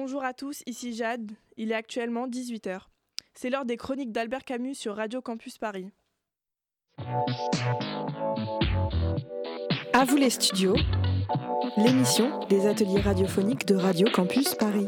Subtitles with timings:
[0.00, 1.32] Bonjour à tous, ici Jade.
[1.56, 2.82] Il est actuellement 18h.
[3.34, 5.90] C'est l'heure des chroniques d'Albert Camus sur Radio Campus Paris.
[9.92, 10.76] À vous les studios,
[11.76, 14.86] l'émission des ateliers radiophoniques de Radio Campus Paris.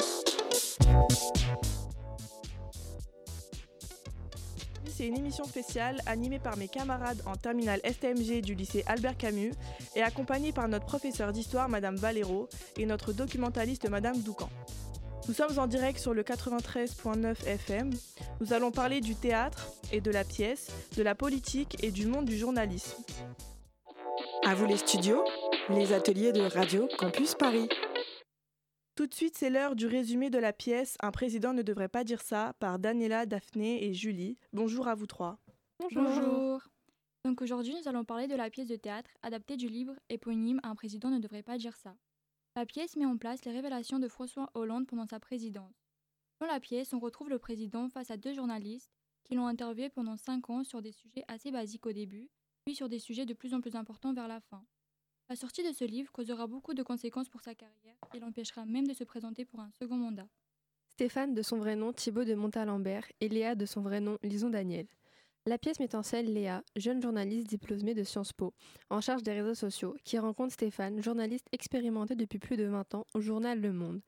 [4.86, 9.54] C'est une émission spéciale animée par mes camarades en terminale STMG du lycée Albert Camus
[9.96, 14.50] et accompagnée par notre professeur d'histoire Madame Valero et notre documentaliste Madame Doucan.
[15.30, 17.90] Nous sommes en direct sur le 93.9 FM.
[18.40, 22.24] Nous allons parler du théâtre et de la pièce, de la politique et du monde
[22.24, 23.00] du journalisme.
[24.44, 25.22] À vous les studios,
[25.68, 27.68] les ateliers de Radio Campus Paris.
[28.96, 32.02] Tout de suite, c'est l'heure du résumé de la pièce Un président ne devrait pas
[32.02, 34.36] dire ça par Daniela, Daphné et Julie.
[34.52, 35.38] Bonjour à vous trois.
[35.94, 36.60] Bonjour.
[37.24, 40.74] Donc aujourd'hui, nous allons parler de la pièce de théâtre adaptée du livre éponyme Un
[40.74, 41.94] président ne devrait pas dire ça.
[42.56, 45.86] La pièce met en place les révélations de François Hollande pendant sa présidence.
[46.40, 48.90] Dans la pièce, on retrouve le président face à deux journalistes
[49.22, 52.28] qui l'ont interviewé pendant cinq ans sur des sujets assez basiques au début,
[52.64, 54.64] puis sur des sujets de plus en plus importants vers la fin.
[55.28, 58.86] La sortie de ce livre causera beaucoup de conséquences pour sa carrière et l'empêchera même
[58.86, 60.28] de se présenter pour un second mandat.
[60.88, 64.50] Stéphane de son vrai nom Thibaut de Montalembert et Léa de son vrai nom Lison
[64.50, 64.88] Daniel.
[65.46, 68.52] La pièce met en scène Léa, jeune journaliste diplômée de Sciences Po,
[68.90, 73.06] en charge des réseaux sociaux, qui rencontre Stéphane, journaliste expérimenté depuis plus de 20 ans
[73.14, 74.02] au journal Le Monde.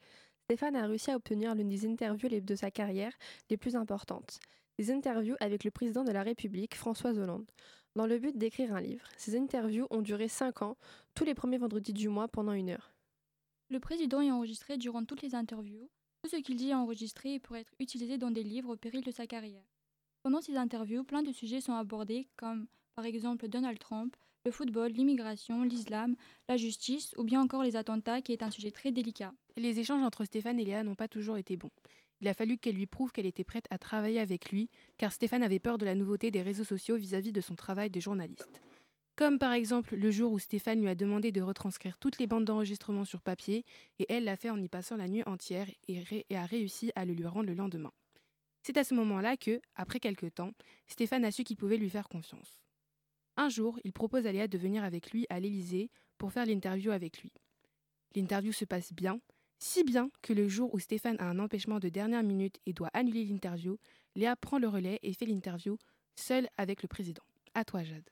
[0.45, 3.15] Stéphane a réussi à obtenir l'une des interviews de sa carrière
[3.49, 4.41] les plus importantes,
[4.79, 7.51] des interviews avec le président de la République, François Hollande,
[7.97, 9.09] dans le but d'écrire un livre.
[9.17, 10.77] Ces interviews ont duré 5 ans,
[11.15, 12.93] tous les premiers vendredis du mois pendant une heure.
[13.71, 15.89] Le président est enregistré durant toutes les interviews.
[16.23, 19.03] Tout ce qu'il dit est enregistré et pourrait être utilisé dans des livres au péril
[19.03, 19.65] de sa carrière.
[20.23, 24.93] Pendant ces interviews, plein de sujets sont abordés comme par exemple Donald Trump, le football,
[24.93, 26.17] l'immigration, l'islam,
[26.49, 29.33] la justice ou bien encore les attentats qui est un sujet très délicat.
[29.57, 31.71] Les échanges entre Stéphane et Léa n'ont pas toujours été bons.
[32.21, 35.43] Il a fallu qu'elle lui prouve qu'elle était prête à travailler avec lui, car Stéphane
[35.43, 38.61] avait peur de la nouveauté des réseaux sociaux vis-à-vis de son travail de journaliste.
[39.17, 42.45] Comme par exemple le jour où Stéphane lui a demandé de retranscrire toutes les bandes
[42.45, 43.65] d'enregistrement sur papier,
[43.99, 47.13] et elle l'a fait en y passant la nuit entière et, a réussi à le
[47.13, 47.93] lui rendre le lendemain.
[48.63, 50.53] C'est à ce moment-là que, après quelque temps,
[50.87, 52.63] Stéphane a su qu'il pouvait lui faire confiance.
[53.37, 56.93] Un jour, il propose à Léa de venir avec lui à l'Élysée pour faire l'interview
[56.93, 57.33] avec lui.
[58.15, 59.21] L'interview se passe bien,
[59.59, 62.91] si bien que le jour où Stéphane a un empêchement de dernière minute et doit
[62.93, 63.79] annuler l'interview,
[64.17, 65.79] Léa prend le relais et fait l'interview
[66.17, 67.23] seule avec le président.
[67.55, 68.09] À toi, Jade.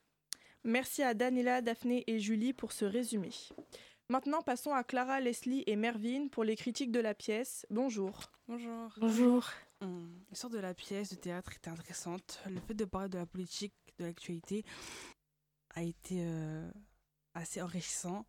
[0.64, 3.30] Merci à Daniela, Daphné et Julie pour ce résumé.
[4.08, 7.66] Maintenant, passons à Clara, Leslie et Mervyn pour les critiques de la pièce.
[7.70, 8.30] Bonjour.
[8.48, 8.92] Bonjour.
[8.98, 9.48] Bonjour.
[9.80, 12.40] Hum, L'histoire de la pièce de théâtre était intéressante.
[12.48, 14.64] Le fait de parler de la politique, de l'actualité,
[15.74, 16.70] a été euh,
[17.34, 18.26] assez enrichissant.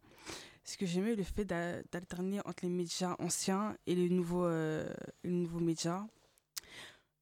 [0.63, 4.93] Ce que j'aimais, le fait d'a- d'alterner entre les médias anciens et les nouveaux, euh,
[5.23, 6.05] les nouveaux médias.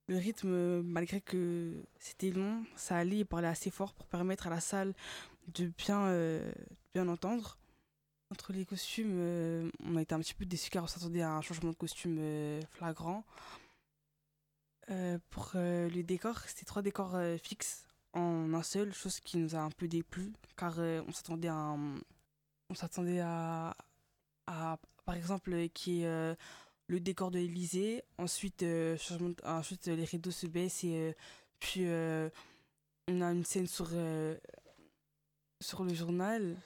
[0.08, 4.50] Le rythme, malgré que c'était long, ça allait, il parlait assez fort pour permettre à
[4.50, 4.94] la salle
[5.54, 6.52] de bien, euh,
[6.94, 7.58] bien entendre.
[8.32, 11.42] Entre les costumes, on a été un petit peu déçus car on s'attendait à un
[11.42, 12.20] changement de costume
[12.70, 13.24] flagrant.
[14.90, 19.38] Euh, pour euh, le décor, c'était trois décors euh, fixes en un seul, chose qui
[19.38, 21.76] nous a un peu déplu car on s'attendait à,
[22.70, 23.76] on s'attendait à,
[25.06, 26.38] par exemple, qui est
[26.88, 28.66] le décor de l'Elysée, ensuite,
[29.46, 31.16] ensuite les rideaux se baissent et
[31.60, 33.92] puis on a une scène sur,
[35.62, 36.58] sur le journal,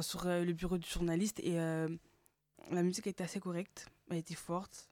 [0.00, 4.88] sur le bureau du journaliste et la musique était assez correcte, elle était forte,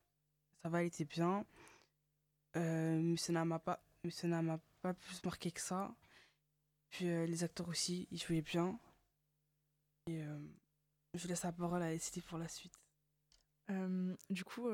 [0.65, 1.47] ça va, elle était bien.
[2.57, 5.95] Euh, mais ça m'a pas, plus marqué que ça.
[6.91, 8.79] Puis euh, les acteurs aussi, ils jouaient bien.
[10.09, 10.39] Et euh,
[11.15, 12.75] je laisse la parole à Esty pour la suite.
[14.29, 14.69] Du coup,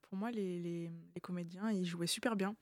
[0.00, 0.90] pour moi, les, les-
[1.20, 2.56] comédiens, ils jouaient super bien.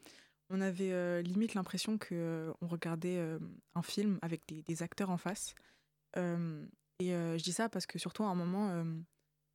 [0.51, 3.39] On avait limite l'impression qu'on regardait euh,
[3.75, 5.55] un film avec des, des acteurs en face.
[6.17, 8.85] Et je dis ça parce que surtout à un moment,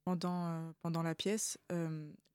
[0.03, 1.59] pendant, pendant la pièce,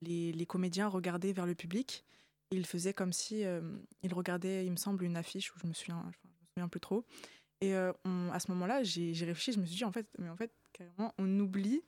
[0.03, 2.05] les, les comédiens regardaient vers le public.
[2.51, 3.61] Ils faisaient comme si euh,
[4.03, 6.81] ils regardaient, il me semble, une affiche où je me souviens, je me souviens plus
[6.81, 7.05] trop.
[7.61, 10.51] Et à ce moment-là, j'ai réfléchi, je me suis dit en fait, mais en fait,
[10.73, 11.83] carrément, on oublie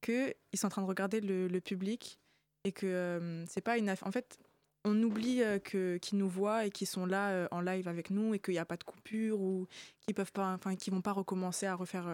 [0.00, 2.20] qu'ils sont en train de regarder le, public
[2.62, 4.38] et que c'est pas une aff- en fait
[4.84, 8.38] on oublie que qu'ils nous voient et qu'ils sont là en live avec nous et
[8.38, 9.66] qu'il n'y a pas de coupure ou
[10.00, 12.06] qu'ils peuvent pas enfin qu'ils vont pas recommencer à refaire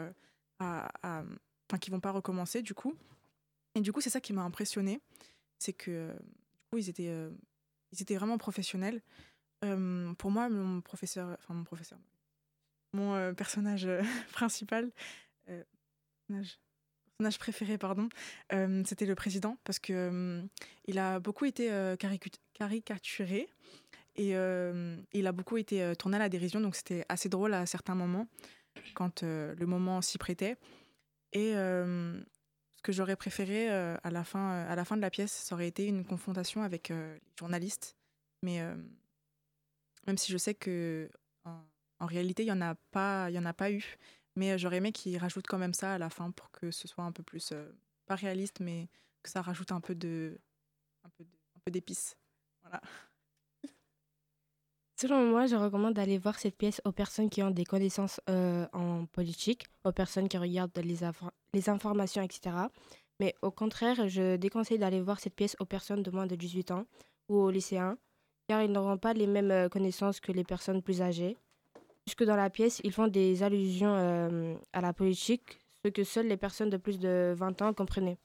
[0.61, 2.95] à, enfin qu'ils vont pas recommencer du coup
[3.75, 5.01] et du coup c'est ça qui m'a impressionné
[5.59, 7.29] c'est que du coup ils étaient
[7.93, 9.03] ils étaient vraiment professionnels
[9.63, 11.99] Euh, pour moi mon professeur enfin mon professeur
[12.95, 14.03] mon euh, personnage euh,
[14.33, 14.91] principal
[16.27, 16.59] personnage
[17.19, 18.09] personnage préféré, pardon,
[18.87, 20.43] c'était le président parce que
[20.87, 21.71] il a beaucoup été
[22.55, 23.47] caricaturé
[24.17, 27.95] et il a beaucoup été tourné à la dérision, donc c'était assez drôle à certains
[27.95, 28.27] moments
[28.95, 30.57] quand le moment s'y prêtait.
[31.35, 31.53] Et
[32.81, 35.69] ce que j'aurais préféré à la fin, à la fin de la pièce, ça aurait
[35.69, 37.95] été une confrontation avec les journalistes,
[38.43, 38.59] mais
[40.07, 41.11] même si je sais que
[41.45, 43.99] en, réalité il y en a pas, en a pas eu.
[44.35, 47.05] Mais j'aurais aimé qu'ils rajoutent quand même ça à la fin pour que ce soit
[47.05, 47.53] un peu plus,
[48.07, 48.89] pas réaliste, mais
[49.23, 49.93] que ça rajoute un peu
[51.05, 51.11] un
[51.63, 52.17] peu d'épices.
[52.63, 52.81] Voilà.
[55.01, 59.07] Selon moi, je recommande d'aller voir cette pièce aux personnes qui ont des connaissances en
[59.07, 62.55] politique, aux personnes qui regardent les, informations, etc.
[63.19, 66.71] Mais au contraire, je déconseille d'aller voir cette pièce aux personnes de moins de 18
[66.73, 66.85] ans
[67.31, 67.97] ou aux lycéens,
[68.47, 71.39] car ils n'auront pas les mêmes connaissances que les personnes plus âgées
[72.05, 76.27] puisque dans la pièce, ils font des allusions euh, à la politique, ce que seules
[76.27, 78.19] les personnes de plus de 20 ans comprenaient.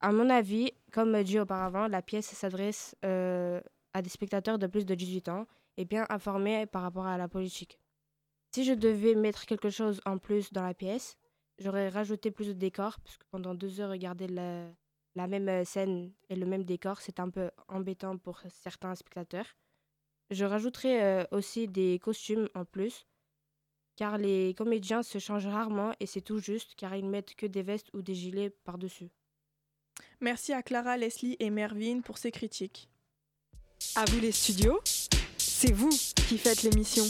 [0.00, 3.60] À mon avis, comme dit auparavant, la pièce s'adresse euh,
[3.92, 5.46] à des spectateurs de plus de 18 ans
[5.76, 7.78] et bien informés par rapport à la politique.
[8.52, 11.16] Si je devais mettre quelque chose en plus dans la pièce,
[11.58, 14.66] j'aurais rajouté plus de décors, puisque pendant deux heures, regarder la,
[15.14, 19.46] la même scène et le même décor, c'est un peu embêtant pour certains spectateurs.
[20.30, 23.06] Je rajouterai euh, aussi des costumes en plus,
[23.96, 27.62] car les comédiens se changent rarement et c'est tout juste, car ils mettent que des
[27.62, 29.10] vestes ou des gilets par-dessus.
[30.20, 32.88] Merci à Clara, Leslie et Mervyn pour ces critiques.
[33.96, 34.80] À vous les studios,
[35.60, 37.04] c'est vous qui faites l'émission.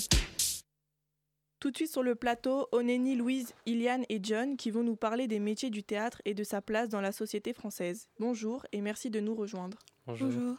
[1.60, 5.28] Tout de suite sur le plateau, Oneni, Louise, Iliane et John qui vont nous parler
[5.28, 8.08] des métiers du théâtre et de sa place dans la société française.
[8.18, 9.78] Bonjour et merci de nous rejoindre.
[10.04, 10.56] Bonjour.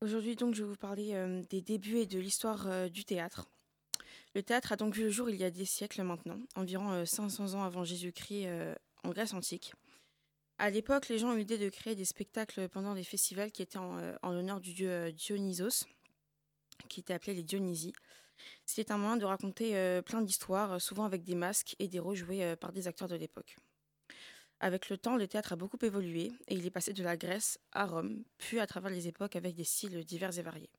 [0.00, 3.50] Aujourd'hui, donc, je vais vous parler euh, des débuts et de l'histoire euh, du théâtre.
[4.34, 7.52] Le théâtre a donc vu le jour il y a des siècles maintenant, environ 500
[7.52, 8.48] euh, ans avant Jésus-Christ
[9.04, 9.74] en Grèce antique.
[10.56, 13.60] À l'époque, les gens ont eu l'idée de créer des spectacles pendant des festivals qui
[13.60, 15.84] étaient en, l'honneur du dieu Dionysos,
[16.88, 17.92] qui était appelé les Dionysies.
[18.64, 22.56] C'était un moyen de raconter plein d'histoires, souvent avec des masques et des rôles joués
[22.56, 23.56] par des acteurs de l'époque.
[24.60, 27.58] Avec le temps, le théâtre a beaucoup évolué et il est passé de la Grèce
[27.72, 30.70] à Rome, puis à travers les époques avec des styles divers et variés.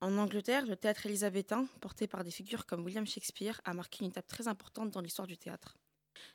[0.00, 4.10] En Angleterre, le théâtre élisabétain, porté par des figures comme William Shakespeare, a marqué une
[4.10, 5.76] étape très importante dans l'histoire du théâtre.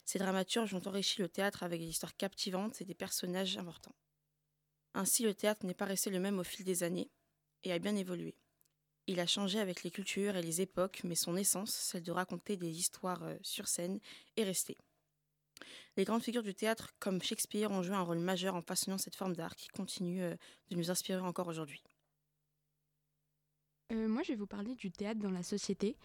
[0.06, 3.95] Ces dramaturges ont enrichi le théâtre avec des histoires captivantes et des personnages importants.
[4.94, 7.10] Ainsi, le théâtre n'est pas resté le même au fil des années
[7.63, 8.36] et a bien évolué.
[9.07, 12.57] Il a changé avec les cultures et les époques, mais son essence, celle de raconter
[12.57, 14.00] des histoires euh, sur scène,
[14.36, 14.78] est restée.
[15.96, 19.16] Les grandes figures du théâtre, comme Shakespeare, ont joué un rôle majeur en façonnant cette
[19.16, 20.36] forme d'art qui continue euh,
[20.69, 21.84] de nous inspirer encore aujourd'hui.
[23.94, 25.98] Euh, moi, je vais vous parler du théâtre dans la société.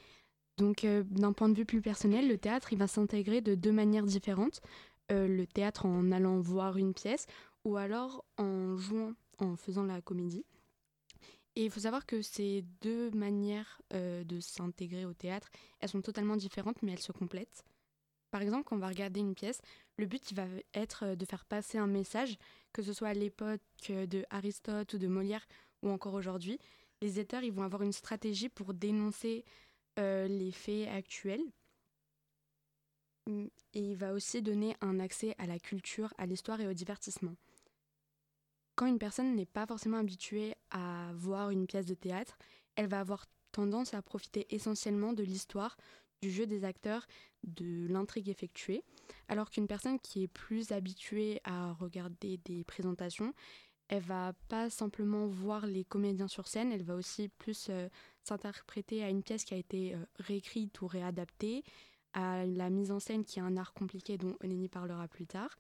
[0.59, 4.05] Donc, d'un point de vue plus personnel, le théâtre, il va s'intégrer de deux manières
[4.05, 4.61] différentes.
[5.09, 7.27] le théâtre en allant voir une pièce
[7.65, 10.45] ou alors en jouant, en faisant la comédie.
[11.57, 15.51] Et il faut savoir que ces deux manières de s'intégrer au théâtre,
[15.81, 17.65] elles sont totalement différentes, mais elles se complètent.
[18.31, 19.61] Par exemple, quand on va regarder une pièce,
[19.97, 22.39] le but va être euh, de faire passer un message,
[22.73, 23.61] que ce soit à l'époque
[23.91, 25.47] euh, de Aristote ou de Molière
[25.83, 26.59] ou encore aujourd'hui.
[27.03, 29.45] Les auteurs vont avoir une stratégie pour dénoncer
[29.99, 31.43] euh, les faits actuels.
[33.27, 33.51] Et
[33.81, 37.35] il va aussi donner un accès à la culture, à l'histoire et au divertissement.
[38.81, 42.39] Quand une personne n'est pas forcément habituée à voir une pièce de théâtre,
[42.77, 45.77] elle va avoir tendance à profiter essentiellement de l'histoire,
[46.23, 47.07] du jeu des acteurs,
[47.45, 48.83] de l'intrigue effectuée,
[49.29, 53.35] alors qu'une personne qui est plus habituée à regarder des présentations,
[53.89, 57.87] elle va pas simplement voir les comédiens sur scène, elle va aussi plus euh,
[58.23, 61.65] s'interpréter à une pièce qui a été euh, réécrite ou réadaptée,
[62.15, 65.55] à la mise en scène qui est un art compliqué dont Olénie parlera plus tard,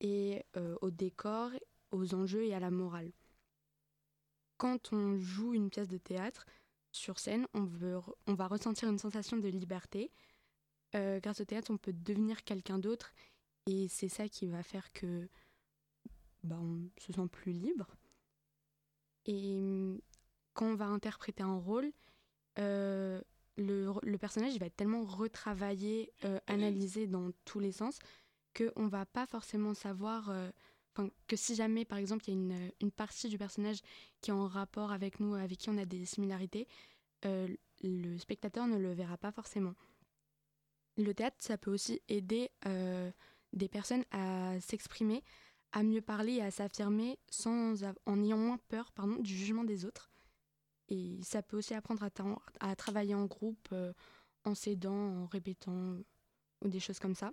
[0.00, 1.52] et euh, au décor,
[1.92, 3.12] aux enjeux et à la morale.
[4.56, 6.46] Quand on joue une pièce de théâtre,
[6.92, 10.12] sur scène, on, veut, on va ressentir une sensation de liberté.
[10.94, 13.12] Euh, grâce au théâtre, on peut devenir quelqu'un d'autre
[13.66, 15.28] et c'est ça qui va faire que
[16.44, 17.96] bah, on se sent plus libre.
[19.24, 19.58] Et
[20.52, 21.90] quand on va interpréter un rôle,
[22.58, 23.22] euh,
[23.56, 27.98] le, personnage il va être tellement retravaillé, euh, analysé dans tous les sens,
[28.54, 30.30] qu'on ne va pas forcément savoir
[31.26, 33.80] que si jamais, par exemple, il y a une, une, partie du personnage
[34.20, 36.68] qui est en rapport avec nous, avec qui on a des similarités,
[37.24, 37.48] euh,
[37.82, 39.74] le spectateur ne le verra pas forcément.
[40.96, 43.10] Le théâtre, ça peut aussi aider euh,
[43.52, 45.22] des personnes à s'exprimer,
[45.72, 49.84] à mieux parler et à s'affirmer sans en ayant moins peur pardon, du jugement des
[49.84, 50.10] autres.
[50.88, 52.06] Et ça peut aussi apprendre
[52.60, 53.92] à, travailler en groupe, euh,
[54.44, 55.96] en s'aidant, en répétant,
[56.60, 57.32] ou des choses comme ça.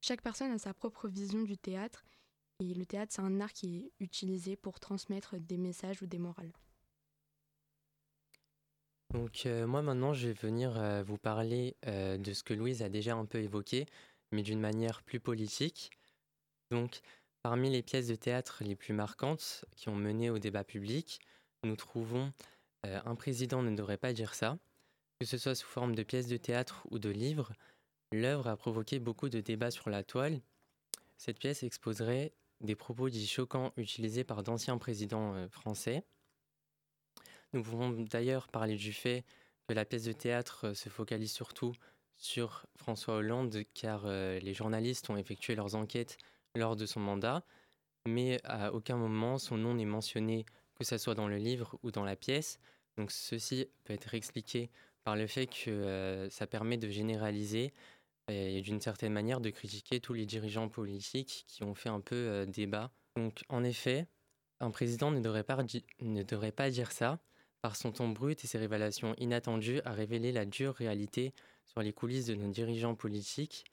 [0.00, 2.04] chaque personne a sa propre vision du théâtre
[2.60, 6.18] et le théâtre, c'est un art qui est utilisé pour transmettre des messages ou des
[6.18, 6.52] morales.
[9.14, 12.82] Donc euh, moi maintenant, je vais venir euh, vous parler euh, de ce que Louise
[12.82, 13.86] a déjà un peu évoqué,
[14.32, 15.90] mais d'une manière plus politique.
[16.70, 17.00] Donc
[17.42, 21.20] parmi les pièces de théâtre les plus marquantes qui ont mené au débat public,
[21.62, 22.32] nous trouvons
[22.82, 24.58] Un président ne devrait pas dire ça.
[25.20, 27.52] Que ce soit sous forme de pièces de théâtre ou de livres,
[28.12, 30.40] l'œuvre a provoqué beaucoup de débats sur la toile.
[31.16, 32.32] Cette pièce exposerait
[32.64, 36.04] des propos dits choquants utilisés par d'anciens présidents français.
[37.54, 39.24] Nous pouvons d'ailleurs parler du fait
[39.68, 41.72] que la pièce de théâtre euh, se focalise surtout
[42.16, 46.18] sur François Hollande, car euh, les journalistes ont effectué leurs enquêtes
[46.56, 47.44] lors de son mandat,
[48.06, 50.44] mais à aucun moment son nom n'est mentionné,
[50.74, 52.58] que ce soit dans le livre ou dans la pièce.
[52.96, 54.70] Donc ceci peut être expliqué
[55.02, 57.72] par le fait que euh, ça permet de généraliser
[58.28, 62.46] et d'une certaine manière de critiquer tous les dirigeants politiques qui ont fait un peu
[62.46, 62.90] débat.
[63.16, 64.06] Donc en effet,
[64.60, 65.58] un président ne devrait pas,
[66.00, 67.20] ne devrait pas dire ça,
[67.60, 71.32] par son ton brut et ses révélations inattendues, a révélé la dure réalité
[71.66, 73.64] sur les coulisses de nos dirigeants politiques.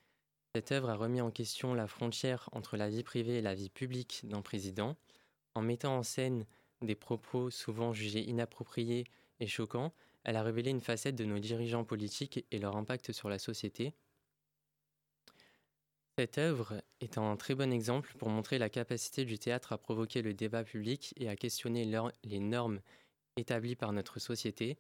[0.55, 3.69] Cette œuvre a remis en question la frontière entre la vie privée et la vie
[3.69, 4.97] publique d'un président,
[5.55, 6.45] en mettant en scène
[6.81, 9.05] des propos souvent jugés inappropriés
[9.39, 9.93] et choquants.
[10.23, 13.93] Elle a révélé une facette de nos dirigeants politiques et leur impact sur la société.
[16.17, 20.21] Cette œuvre est un très bon exemple pour montrer la capacité du théâtre à provoquer
[20.21, 21.89] le débat public et à questionner
[22.23, 22.81] les normes
[23.37, 24.77] établi par notre société,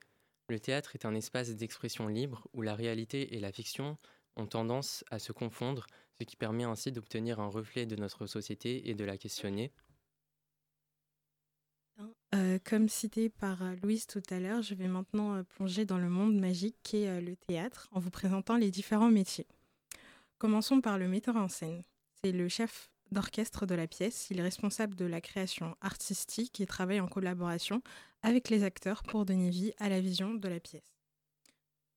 [0.49, 3.97] le théâtre est un espace d'expression libre où la réalité et la fiction
[4.35, 5.87] ont tendance à se confondre,
[6.19, 9.71] ce qui permet ainsi d'obtenir un reflet de notre société et de la questionner.
[12.33, 15.97] Euh, comme cité par euh, Louise tout à l'heure, je vais maintenant euh, plonger dans
[15.97, 19.47] le monde magique qu'est le théâtre en vous présentant les différents métiers.
[20.41, 21.83] Commençons par le metteur en scène.
[22.15, 24.25] C'est le chef d'orchestre de la pièce.
[24.31, 27.83] Il est responsable de la création artistique et travaille en collaboration
[28.23, 30.81] avec les acteurs pour donner vie à la vision de la pièce.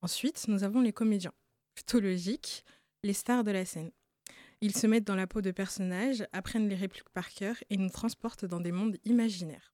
[0.02, 1.32] Ensuite, nous avons les comédiens.
[1.74, 3.92] Plutôt les stars de la scène.
[4.60, 7.88] Ils se mettent dans la peau de personnages, apprennent les répliques par cœur et nous
[7.88, 9.72] transportent dans des mondes imaginaires.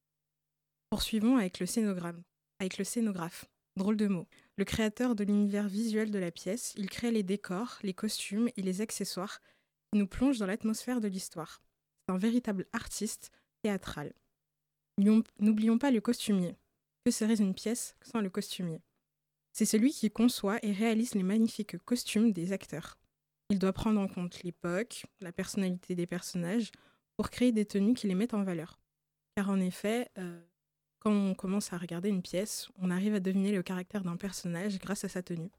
[0.90, 2.22] Poursuivons avec le scénogramme,
[2.60, 3.46] avec le scénographe.
[3.80, 4.28] Drôle de mot.
[4.58, 8.60] Le créateur de l'univers visuel de la pièce, il crée les décors, les costumes et
[8.60, 9.40] les accessoires
[9.90, 11.62] qui nous plongent dans l'atmosphère de l'histoire.
[12.04, 13.30] C'est un véritable artiste
[13.62, 14.12] théâtral.
[14.98, 16.58] N'oublions pas le costumier.
[17.06, 18.82] Que serait une pièce sans le costumier?
[19.54, 22.98] C'est celui qui conçoit et réalise les magnifiques costumes des acteurs.
[23.48, 26.70] Il doit prendre en compte l'époque, la personnalité des personnages,
[27.16, 28.78] pour créer des tenues qui les mettent en valeur.
[29.36, 30.38] Car en effet, euh,
[31.00, 34.78] quand on commence à regarder une pièce, on arrive à deviner le caractère d'un personnage
[34.78, 35.50] grâce à sa tenue.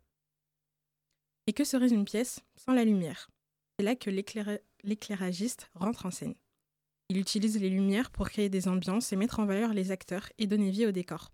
[1.48, 3.30] Et que serait une pièce sans la lumière?
[3.78, 4.12] C'est là que
[4.84, 6.36] l'éclairagiste rentre en scène.
[7.10, 10.48] Il utilise les lumières pour créer des ambiances et mettre en valeur les acteurs et
[10.48, 11.34] donner vie au décor.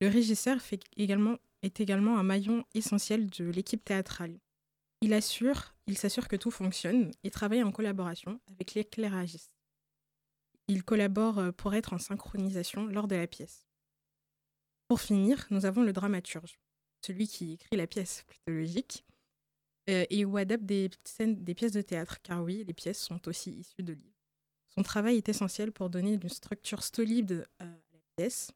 [0.00, 4.40] Le régisseur est également un maillon essentiel de l'équipe théâtrale.
[5.02, 9.59] Il assure, il s'assure que tout fonctionne et travaille en collaboration avec l'éclairagiste.
[10.70, 13.66] Il collabore euh, pour être en synchronisation lors de la pièce.
[14.86, 16.60] Pour finir, nous avons le dramaturge,
[17.04, 19.04] celui qui écrit la pièce, plutôt logique,
[19.88, 23.26] euh, et ou adapte des, scènes, des pièces de théâtre, car oui, les pièces sont
[23.26, 24.22] aussi issues de livres.
[24.68, 28.52] Son travail est essentiel pour donner une structure solide à la pièce.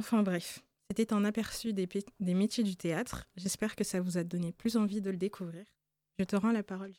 [0.00, 1.88] Enfin bref, c'était un aperçu des,
[2.20, 3.26] des métiers du théâtre.
[3.36, 5.64] J'espère que ça vous a donné plus envie de le découvrir.
[6.18, 6.92] Je te rends la parole.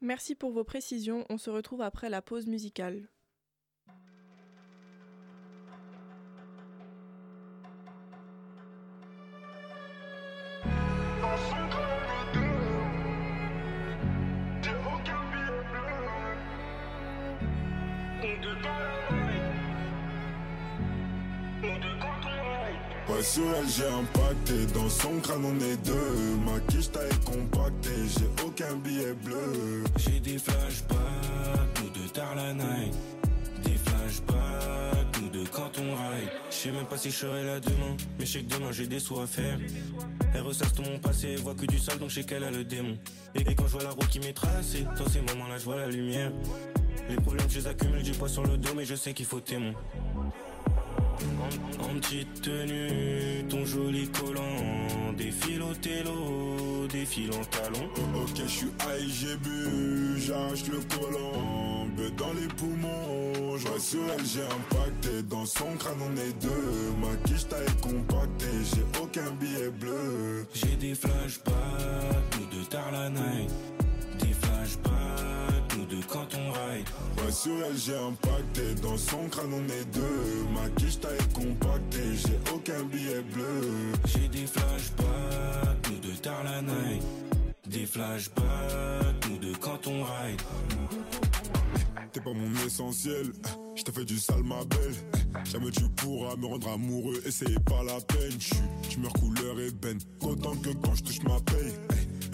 [0.00, 1.26] Merci pour vos précisions.
[1.30, 3.08] On se retrouve après la pause musicale.
[23.22, 26.36] Sur elle j'ai impacté, dans son crâne on est deux.
[26.44, 29.84] Ma quiche taille compactée, j'ai aucun billet bleu.
[29.96, 32.94] J'ai des flashbacks, tout de tard la night.
[33.64, 36.30] Des flashbacks, tout de quand on ride.
[36.50, 39.18] J'sais même pas si je serai là demain, mais je que demain j'ai des sous
[39.18, 39.58] à faire.
[40.34, 42.64] Elle ressasse tout mon passé, voit que du sale donc je sais qu'elle a le
[42.64, 42.96] démon.
[43.34, 45.88] Et, quand je vois la route qui m'est tracée, dans ces moments-là je vois la
[45.88, 46.30] lumière.
[47.08, 49.40] Les problèmes je les accumule, du poids sur le dos, mais je sais qu'il faut
[49.40, 49.72] témoin.
[51.80, 57.88] En, petite tenue, ton joli collant Défile au télo, défile en talon.
[58.14, 61.76] Ok je suis high, j'ai bu, j'arrache le collant
[62.16, 66.92] dans les poumons, je sur elle, j'ai impacté Dans son crâne on est deux.
[67.00, 70.46] Ma quiche taille compactée, j'ai aucun billet bleu.
[70.54, 71.54] J'ai des flashbacks,
[72.30, 73.50] tout de tard la night
[74.18, 74.96] Des flashbacks.
[74.96, 75.05] nous
[75.86, 76.86] deux quand on ride.
[77.18, 78.74] Ouais, sur elle, j'ai impacté.
[78.82, 80.44] Dans son crâne, on est deux.
[80.54, 82.00] Ma quiche taille compacté.
[82.14, 83.60] J'ai aucun billet bleu.
[84.06, 87.02] J'ai des flashbacks, nous deux tard la night.
[87.68, 90.40] Des flashbacks, nous deux quand on ride.
[92.12, 93.26] T'es pas mon essentiel,
[93.74, 94.94] je t'ai fait du sale ma belle.
[95.44, 98.32] Jamais tu pourras me rendre amoureux, et c'est pas la peine.
[98.88, 101.74] Je meurs couleur ébène, autant que quand je touche ma paye.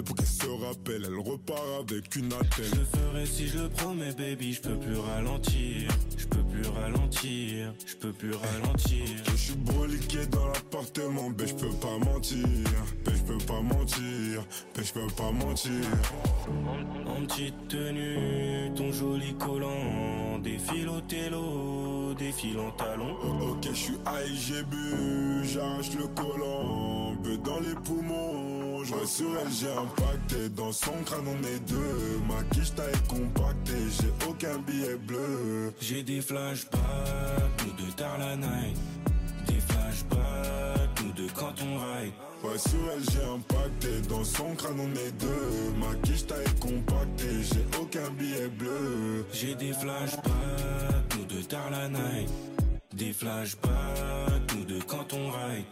[0.03, 2.65] Et pour qu'elle se rappelle, elle repart avec une attelle.
[2.65, 4.53] Je le ferai si je le promets, baby.
[4.53, 9.07] Je peux plus ralentir, je peux plus ralentir, je peux plus ralentir.
[9.31, 12.47] Je suis broliqué dans l'appartement, ben je peux pas mentir,
[13.05, 14.45] ben je peux pas mentir,
[14.75, 15.73] ben je peux pas mentir.
[17.07, 23.17] En petite tenue, ton joli collant, défile au télo, défile en talon.
[23.51, 28.52] Ok, je suis high, j'ai bu, j'arrache le collant, peu dans les poumons.
[28.85, 32.21] Je sur elle, j'ai impacté, dans son crâne on est deux.
[32.29, 35.73] Ma quiche taille compactée, j'ai aucun billet bleu.
[35.81, 36.81] J'ai des flashbacks,
[37.65, 38.77] nous deux tard la night.
[39.47, 42.13] Des flashbacks, nous deux quand on ride.
[42.43, 45.73] Ouais, sur elle, j'ai impacté, dans son crâne on est deux.
[45.79, 49.25] Ma quiche taille compactée, j'ai aucun billet bleu.
[49.33, 52.29] J'ai des flashbacks, nous deux tard la night.
[52.95, 55.65] Des flashbacks, nous deux quand on ride.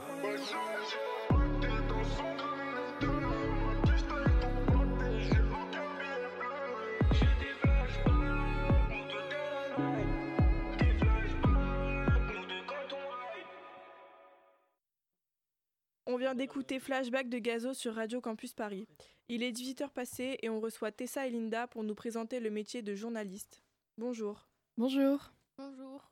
[16.12, 18.88] On vient d'écouter Flashback de Gazo sur Radio Campus Paris.
[19.28, 22.82] Il est 18h passé et on reçoit Tessa et Linda pour nous présenter le métier
[22.82, 23.62] de journaliste.
[23.96, 24.48] Bonjour.
[24.76, 25.30] Bonjour.
[25.56, 26.10] Bonjour.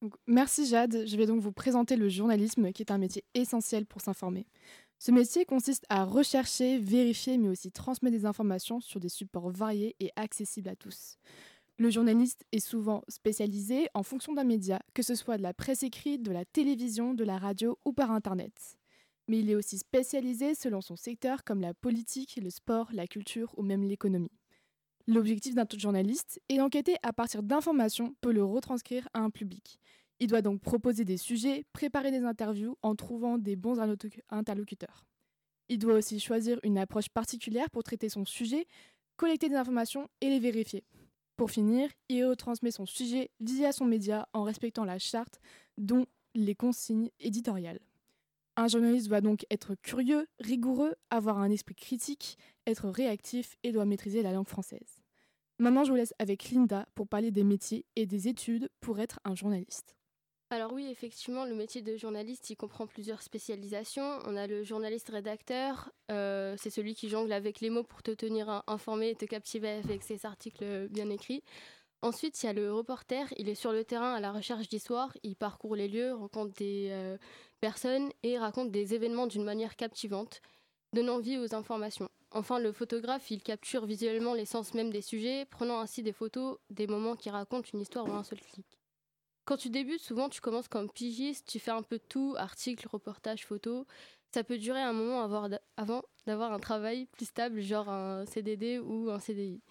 [0.00, 1.08] Donc, merci Jade.
[1.08, 4.46] Je vais donc vous présenter le journalisme qui est un métier essentiel pour s'informer.
[5.00, 9.96] Ce métier consiste à rechercher, vérifier mais aussi transmettre des informations sur des supports variés
[9.98, 11.18] et accessibles à tous.
[11.78, 15.82] Le journaliste est souvent spécialisé en fonction d'un média, que ce soit de la presse
[15.82, 18.78] écrite, de la télévision, de la radio ou par Internet.
[19.28, 23.52] Mais il est aussi spécialisé selon son secteur comme la politique, le sport, la culture
[23.58, 24.32] ou même l'économie.
[25.06, 29.78] L'objectif d'un journaliste est d'enquêter à partir d'informations pour le retranscrire à un public.
[30.18, 33.78] Il doit donc proposer des sujets, préparer des interviews en trouvant des bons
[34.30, 35.04] interlocuteurs.
[35.68, 38.66] Il doit aussi choisir une approche particulière pour traiter son sujet,
[39.18, 40.84] collecter des informations et les vérifier.
[41.36, 45.40] Pour finir, il retransmet son sujet via son média en respectant la charte,
[45.76, 47.80] dont les consignes éditoriales.
[48.56, 53.84] Un journaliste doit donc être curieux, rigoureux, avoir un esprit critique, être réactif et doit
[53.84, 55.02] maîtriser la langue française.
[55.58, 59.20] Maintenant, je vous laisse avec Linda pour parler des métiers et des études pour être
[59.24, 59.94] un journaliste.
[60.50, 64.20] Alors oui, effectivement, le métier de journaliste, il comprend plusieurs spécialisations.
[64.26, 68.12] On a le journaliste rédacteur, euh, c'est celui qui jongle avec les mots pour te
[68.12, 71.42] tenir informé et te captiver avec ses articles bien écrits.
[72.00, 75.12] Ensuite, il y a le reporter, il est sur le terrain à la recherche d'histoire,
[75.24, 77.18] il parcourt les lieux, rencontre des euh,
[77.60, 80.42] personnes et raconte des événements d'une manière captivante,
[80.92, 82.08] donnant vie aux informations.
[82.30, 86.86] Enfin, le photographe, il capture visuellement l'essence même des sujets, prenant ainsi des photos des
[86.86, 88.66] moments qui racontent une histoire en un seul clic.
[89.46, 92.86] Quand tu débutes, souvent tu commences comme pigiste, tu fais un peu de tout, articles,
[92.88, 93.86] reportages, photos.
[94.32, 99.08] Ça peut durer un moment avant d'avoir un travail plus stable, genre un CDD ou
[99.10, 99.62] un CDI.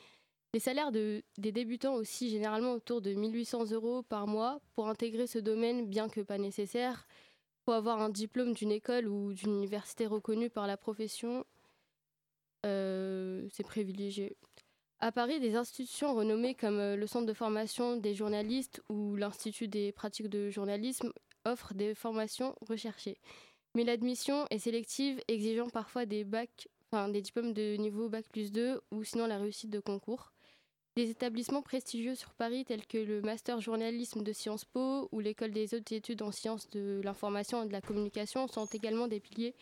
[0.54, 4.62] Les salaires de, des débutants aussi, généralement autour de 1800 euros par mois.
[4.74, 7.06] Pour intégrer ce domaine, bien que pas nécessaire,
[7.66, 11.46] faut avoir un diplôme d'une école ou d'une université reconnue par la profession.
[12.66, 14.38] Euh, c'est privilégié.
[15.06, 19.68] À Paris, des institutions renommées comme euh, le Centre de formation des journalistes ou l'Institut
[19.68, 21.14] des pratiques de journalisme
[21.46, 23.20] offrent des formations recherchées.
[23.76, 29.04] Mais l'admission est sélective, exigeant parfois des des diplômes de niveau bac plus 2 ou
[29.04, 30.34] sinon la réussite de concours.
[30.96, 35.52] Des établissements prestigieux sur Paris tels que le Master Journalisme de Sciences Po ou l'École
[35.52, 39.54] des hautes études en sciences de l'information et de la communication sont également des piliers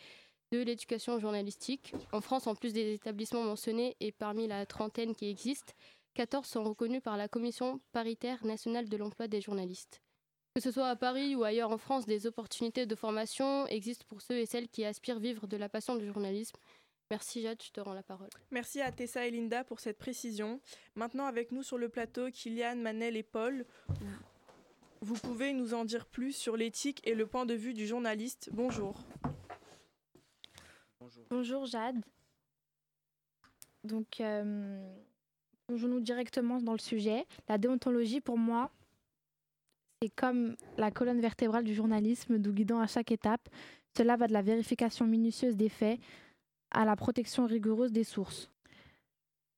[0.54, 1.96] de l'éducation journalistique.
[2.12, 5.74] En France, en plus des établissements mentionnés et parmi la trentaine qui existent,
[6.14, 10.00] 14 sont reconnus par la Commission paritaire nationale de l'emploi des journalistes.
[10.54, 14.22] Que ce soit à Paris ou ailleurs en France, des opportunités de formation existent pour
[14.22, 16.56] ceux et celles qui aspirent vivre de la passion du journalisme.
[17.10, 18.30] Merci Jade, je te rends la parole.
[18.52, 20.62] Merci à Tessa et Linda pour cette précision.
[20.94, 23.66] Maintenant avec nous sur le plateau, Kylian, Manel et Paul.
[25.02, 28.50] Vous pouvez nous en dire plus sur l'éthique et le point de vue du journaliste.
[28.54, 28.96] Bonjour.
[31.30, 32.02] Bonjour, Jade.
[33.84, 34.96] Donc, euh,
[35.68, 37.26] plongeons-nous directement dans le sujet.
[37.50, 38.72] La déontologie, pour moi,
[40.02, 43.50] c'est comme la colonne vertébrale du journalisme, nous guidant à chaque étape.
[43.98, 46.00] Cela va de la vérification minutieuse des faits
[46.72, 48.50] à la protection rigoureuse des sources.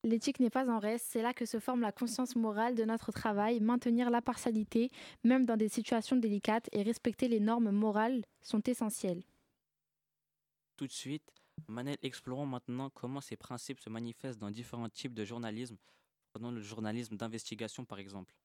[0.04, 3.12] L'éthique n'est pas en reste, c'est là que se forme la conscience morale de notre
[3.12, 4.92] travail, maintenir la partialité,
[5.24, 9.24] même dans des situations délicates, et respecter les normes morales sont essentiels.
[10.78, 11.32] Tout de suite,
[11.68, 15.78] Manel, explorons maintenant comment ces principes se manifestent dans différents types de journalisme,
[16.34, 18.36] prenons le journalisme d'investigation par exemple.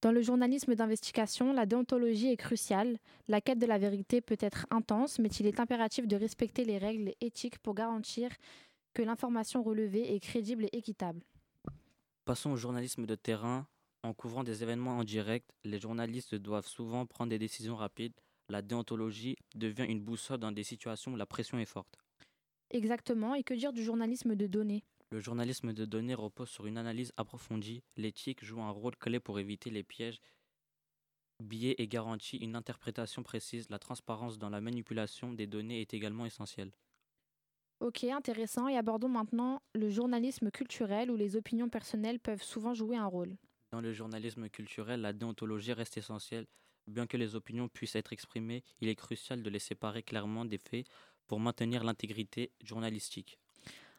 [0.00, 2.98] Dans le journalisme d'investigation, la déontologie est cruciale.
[3.26, 6.78] La quête de la vérité peut être intense, mais il est impératif de respecter les
[6.78, 8.30] règles éthiques pour garantir
[8.94, 11.20] que l'information relevée est crédible et équitable.
[12.24, 13.66] Passons au journalisme de terrain.
[14.04, 18.14] En couvrant des événements en direct, les journalistes doivent souvent prendre des décisions rapides.
[18.48, 21.98] La déontologie devient une boussole dans des situations où la pression est forte.
[22.70, 24.84] Exactement, et que dire du journalisme de données?
[25.10, 27.82] Le journalisme de données repose sur une analyse approfondie.
[27.96, 30.20] L'éthique joue un rôle clé pour éviter les pièges,
[31.42, 33.70] biais et garantit une interprétation précise.
[33.70, 36.72] La transparence dans la manipulation des données est également essentielle.
[37.80, 38.68] Ok, intéressant.
[38.68, 43.36] Et abordons maintenant le journalisme culturel où les opinions personnelles peuvent souvent jouer un rôle.
[43.70, 46.46] Dans le journalisme culturel, la déontologie reste essentielle.
[46.88, 50.56] Bien que les opinions puissent être exprimées, il est crucial de les séparer clairement des
[50.56, 50.86] faits
[51.26, 53.38] pour maintenir l'intégrité journalistique.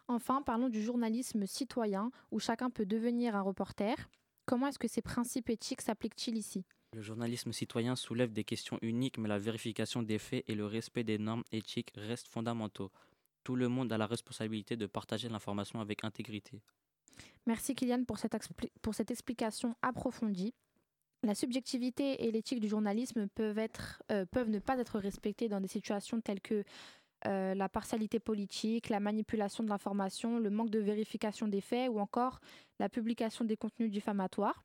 [0.07, 4.09] Enfin, parlons du journalisme citoyen où chacun peut devenir un reporter.
[4.47, 6.65] Comment est-ce que ces principes éthiques s'appliquent-ils ici?
[6.95, 11.03] Le journalisme citoyen soulève des questions uniques, mais la vérification des faits et le respect
[11.03, 12.91] des normes éthiques restent fondamentaux.
[13.43, 16.63] Tout le monde a la responsabilité de partager l'information avec intégrité.
[17.45, 18.35] Merci Kylian pour cette,
[18.81, 20.55] pour cette explication approfondie.
[21.23, 26.21] La subjectivité et l'éthique du journalisme euh, peuvent ne pas être respectées dans des situations
[26.21, 26.63] telles que
[27.27, 31.99] euh, la partialité politique, la manipulation de l'information, le manque de vérification des faits ou
[31.99, 32.39] encore
[32.79, 34.63] la publication des contenus diffamatoires.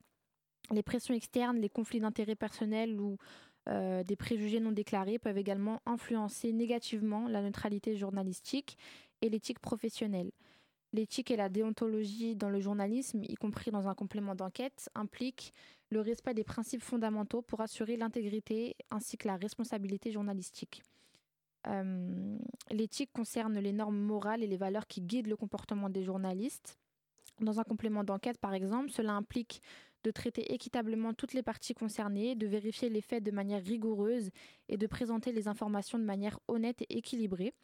[0.70, 3.18] Les pressions externes, les conflits d'intérêts personnels ou
[3.68, 8.78] euh, des préjugés non déclarés peuvent également influencer négativement la neutralité journalistique
[9.20, 10.30] et l'éthique professionnelle.
[10.92, 15.52] L'éthique et la déontologie dans le journalisme, y compris dans un complément d'enquête, impliquent
[15.94, 20.82] le respect des principes fondamentaux pour assurer l'intégrité ainsi que la responsabilité journalistique.
[21.66, 22.36] Euh,
[22.70, 26.78] l'éthique concerne les normes morales et les valeurs qui guident le comportement des journalistes.
[27.40, 29.62] Dans un complément d'enquête, par exemple, cela implique
[30.02, 34.30] de traiter équitablement toutes les parties concernées, de vérifier les faits de manière rigoureuse
[34.68, 37.54] et de présenter les informations de manière honnête et équilibrée.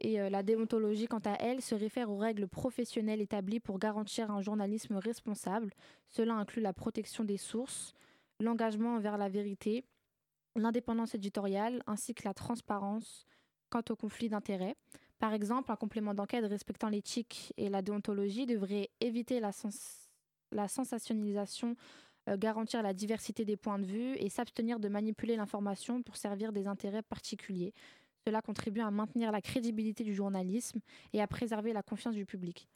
[0.00, 4.30] Et euh, la déontologie, quant à elle, se réfère aux règles professionnelles établies pour garantir
[4.30, 5.72] un journalisme responsable.
[6.08, 7.94] Cela inclut la protection des sources,
[8.40, 9.84] l'engagement envers la vérité,
[10.56, 13.26] l'indépendance éditoriale ainsi que la transparence
[13.70, 14.76] quant au conflit d'intérêts.
[15.18, 21.76] Par exemple, un complément d'enquête respectant l'éthique et la déontologie devrait éviter la, sensationnalisation,
[22.28, 26.52] euh, garantir la diversité des points de vue et s'abstenir de manipuler l'information pour servir
[26.52, 27.72] des intérêts particuliers.
[28.26, 30.80] Cela contribue à maintenir la crédibilité du journalisme
[31.12, 32.68] et à préserver la confiance du public.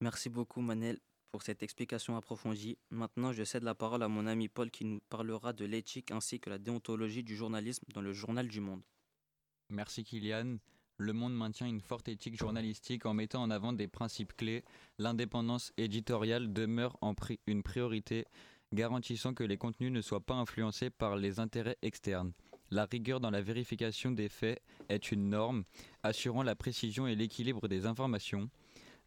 [0.00, 1.00] Merci beaucoup Manel
[1.32, 2.78] pour cette explication approfondie.
[2.90, 6.38] Maintenant, je cède la parole à mon ami Paul qui nous parlera de l'éthique ainsi
[6.38, 8.82] que la déontologie du journalisme dans le Journal du Monde.
[9.70, 10.58] Merci Kylian.
[10.98, 14.64] Le Monde maintient une forte éthique journalistique en mettant en avant des principes clés.
[14.98, 17.14] L'indépendance éditoriale demeure en
[17.46, 18.24] une priorité,
[18.72, 22.32] garantissant que les contenus ne soient pas influencés par les intérêts externes.
[22.70, 25.64] La rigueur dans la vérification des faits est une norme,
[26.02, 28.50] assurant la précision et l'équilibre des informations.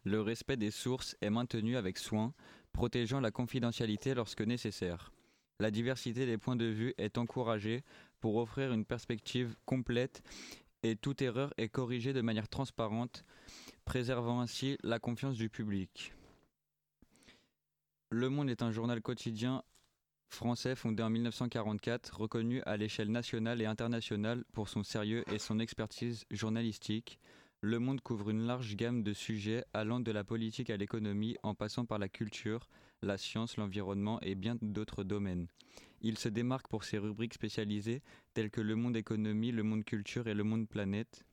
[0.04, 2.34] Le respect des sources est maintenu avec soin,
[2.72, 5.12] protégeant la confidentialité lorsque nécessaire.
[5.60, 7.84] La diversité des points de vue est encouragée
[8.18, 10.22] pour offrir une perspective complète
[10.82, 13.24] et toute erreur est corrigée de manière transparente,
[13.84, 16.12] préservant ainsi la confiance du public.
[18.10, 19.62] Le Monde est un journal quotidien
[20.34, 25.58] français fondé en 1944, reconnu à l'échelle nationale et internationale pour son sérieux et son
[25.58, 27.18] expertise journalistique.
[27.60, 31.54] Le Monde couvre une large gamme de sujets allant de la politique à l'économie en
[31.54, 32.68] passant par la culture,
[33.02, 35.46] la science, l'environnement et bien d'autres domaines.
[36.00, 38.02] Il se démarque pour ses rubriques spécialisées
[38.34, 41.24] telles que le monde économie, le monde culture et le monde planète.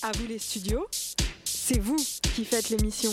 [0.00, 0.86] À vous les studios,
[1.44, 1.96] c'est vous
[2.34, 3.10] qui faites l'émission.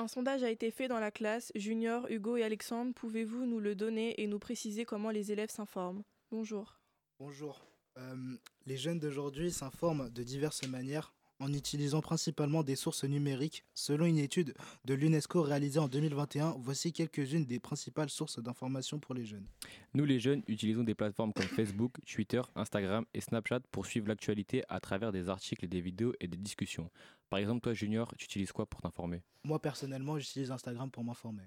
[0.00, 1.52] Un sondage a été fait dans la classe.
[1.54, 6.04] Junior, Hugo et Alexandre, pouvez-vous nous le donner et nous préciser comment les élèves s'informent?
[6.30, 6.80] Bonjour.
[7.18, 7.60] Bonjour.
[7.98, 8.16] Euh,
[8.64, 13.64] les jeunes d'aujourd'hui s'informent de diverses manières en utilisant principalement des sources numériques.
[13.74, 19.14] Selon une étude de l'UNESCO réalisée en 2021, voici quelques-unes des principales sources d'information pour
[19.14, 19.46] les jeunes.
[19.94, 24.62] Nous les jeunes utilisons des plateformes comme Facebook, Twitter, Instagram et Snapchat pour suivre l'actualité
[24.68, 26.90] à travers des articles, des vidéos et des discussions.
[27.30, 29.22] Par exemple, toi Junior, tu utilises quoi pour t'informer?
[29.44, 31.44] Moi personnellement, j'utilise Instagram pour m'informer.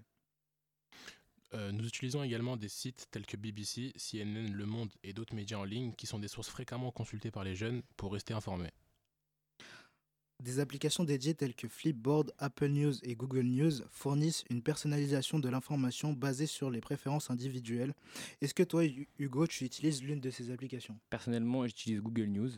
[1.53, 5.57] Euh, nous utilisons également des sites tels que BBC, CNN, Le Monde et d'autres médias
[5.57, 8.71] en ligne qui sont des sources fréquemment consultées par les jeunes pour rester informés.
[10.43, 15.47] Des applications dédiées telles que Flipboard, Apple News et Google News fournissent une personnalisation de
[15.47, 17.93] l'information basée sur les préférences individuelles.
[18.41, 18.83] Est-ce que toi,
[19.19, 20.99] Hugo, tu utilises l'une de ces applications?
[21.09, 22.49] Personnellement, j'utilise Google News.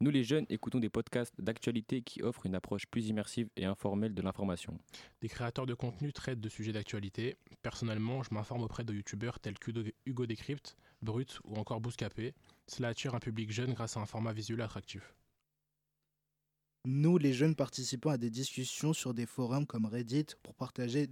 [0.00, 4.12] Nous, les jeunes, écoutons des podcasts d'actualité qui offrent une approche plus immersive et informelle
[4.12, 4.78] de l'information.
[5.22, 7.38] Des créateurs de contenu traitent de sujets d'actualité.
[7.62, 12.34] Personnellement, je m'informe auprès de youtubeurs tels qu'Hugo Décrypte, Brut ou encore Bouscapé.
[12.66, 15.14] Cela attire un public jeune grâce à un format visuel attractif.
[16.84, 21.08] Nous, les jeunes, participons à des discussions sur des forums comme Reddit pour partager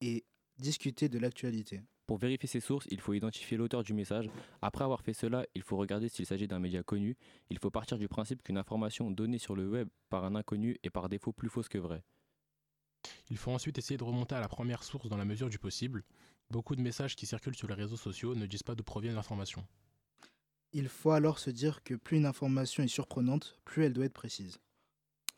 [0.00, 0.24] et
[0.58, 1.82] discuter de l'actualité.
[2.08, 4.28] Pour vérifier ses sources, il faut identifier l'auteur du message.
[4.62, 7.16] Après avoir fait cela, il faut regarder s'il s'agit d'un média connu.
[7.50, 10.90] Il faut partir du principe qu'une information donnée sur le web par un inconnu est
[10.90, 12.02] par défaut plus fausse que vraie.
[13.30, 16.02] Il faut ensuite essayer de remonter à la première source dans la mesure du possible.
[16.50, 19.64] Beaucoup de messages qui circulent sur les réseaux sociaux ne disent pas d'où provient l'information.
[20.72, 24.14] Il faut alors se dire que plus une information est surprenante, plus elle doit être
[24.14, 24.58] précise.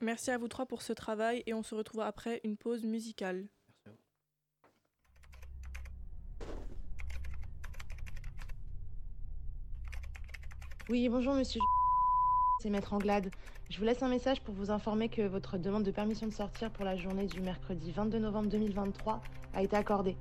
[0.03, 3.47] Merci à vous trois pour ce travail et on se retrouve après une pause musicale.
[10.89, 11.61] Oui, bonjour monsieur.
[12.63, 13.31] C'est Maître Anglade.
[13.69, 16.71] Je vous laisse un message pour vous informer que votre demande de permission de sortir
[16.71, 20.17] pour la journée du mercredi 22 novembre 2023 a été accordée.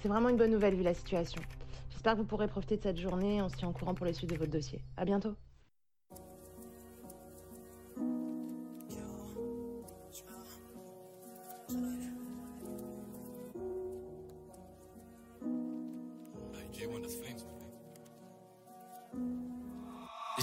[0.00, 1.42] C'est vraiment une bonne nouvelle vu la situation.
[1.90, 3.42] J'espère que vous pourrez profiter de cette journée.
[3.42, 4.80] On se tient courant pour les suites de votre dossier.
[4.96, 5.34] À bientôt.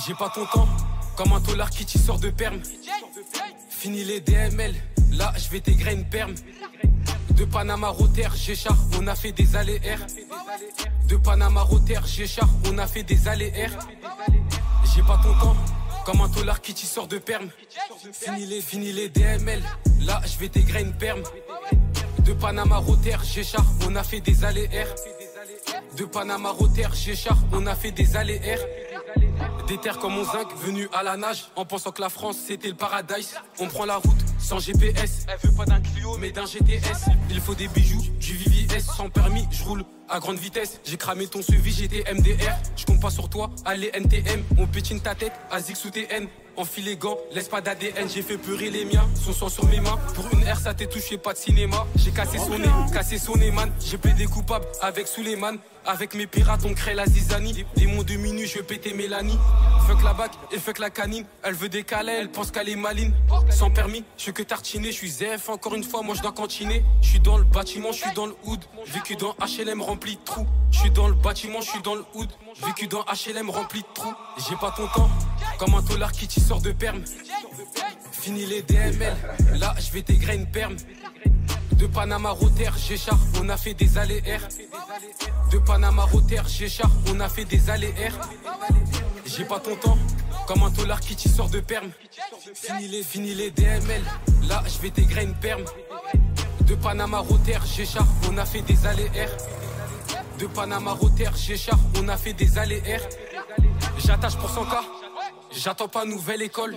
[0.05, 0.67] J'ai pas ton temps,
[1.15, 2.59] comme un tolard qui t'y sort de perme.
[3.69, 4.75] Fini les DML,
[5.13, 6.35] là je vais t'égrer une perme.
[7.31, 9.99] De Panama Rotter, Géchard, on a fait des allées-air.
[11.07, 13.71] De Panama Rotter, Géchard, on a fait des allées-air.
[14.93, 15.55] J'ai pas ton temps,
[16.05, 17.49] comme un tolard qui t'y sort de perme.
[18.13, 19.63] Fini les, fini les DML,
[20.01, 21.23] là je vais t'égrer une perme.
[22.19, 24.87] De Panama Rotter, Géchard, on a fait des allées-air.
[25.97, 28.59] De Panama Rotter, Géchard, on a fait des allées-air.
[29.67, 32.67] Des terres comme mon zinc, venu à la nage, en pensant que la France c'était
[32.67, 33.35] le paradise.
[33.59, 35.25] On prend la route sans GPS.
[35.27, 37.09] Elle veut pas d'un Clio, mais d'un GTS.
[37.29, 38.81] Il faut des bijoux, du VVS.
[38.97, 40.79] Sans permis, je roule à grande vitesse.
[40.85, 42.55] J'ai cramé ton suivi, j'étais MDR.
[42.75, 44.43] Je compte pas sur toi, allez NTM.
[44.57, 46.27] On pétine ta tête, Azix sous TN.
[46.57, 49.81] Enfile les gants, laisse pas d'ADN, j'ai fait pleurer les miens, son sang sur mes
[49.81, 49.99] mains.
[50.13, 51.85] Pour une R, ça t'est touché, pas de cinéma.
[51.97, 53.69] J'ai cassé son nez, cassé son nez, man.
[53.85, 55.57] J'ai plaidé coupable avec Suleiman.
[55.87, 57.63] Avec mes pirates, on crée la zizanie.
[57.85, 59.37] Mots de minutes, je vais péter Mélanie.
[59.87, 61.25] Fuck la bac et fuck la canine.
[61.43, 63.13] Elle veut décaler, elle pense qu'elle est maline.
[63.51, 65.47] Sans permis, je suis que tartiner, je suis ZF.
[65.49, 66.83] Encore une fois, moi je dois cantiner.
[67.01, 68.59] Je suis dans le bâtiment, je suis dans le hood.
[68.87, 70.45] Vécu dans HLM rempli de trous.
[70.71, 72.27] Je suis dans le bâtiment, je suis dans le hood.
[72.65, 74.13] Vécu dans HLM rempli de trous.
[74.37, 75.09] J'ai pas ton temps,
[75.57, 77.01] comme un tolard qui t'y sort de perme.
[78.11, 79.15] Fini les DML,
[79.53, 80.75] là je vais t'égrer une perme.
[81.77, 84.45] De Panama Rotter, Géchard, on a fait des allées-air.
[85.51, 88.19] De Panama Rotter, Géchard, on a fait des allées-air.
[89.25, 89.97] J'ai pas ton temps,
[90.45, 91.91] comme un tolard qui t'y sort de perme.
[92.53, 94.03] Fini les, fini les DML,
[94.49, 95.63] là je vais t'égrer une perme.
[96.67, 99.29] De Panama Rotter, Géchard, on a fait des allées-air.
[100.39, 103.01] De Panama Rotter, Géchard, on a fait des allées-air.
[103.97, 104.83] J'attache pour 100K.
[105.51, 106.75] J'attends pas nouvelle école.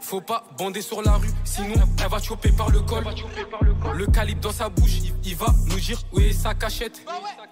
[0.00, 3.04] Faut pas bander sur la rue, sinon elle va choper par le col.
[3.94, 7.02] Le calibre dans sa bouche, il va nous dire où est sa cachette.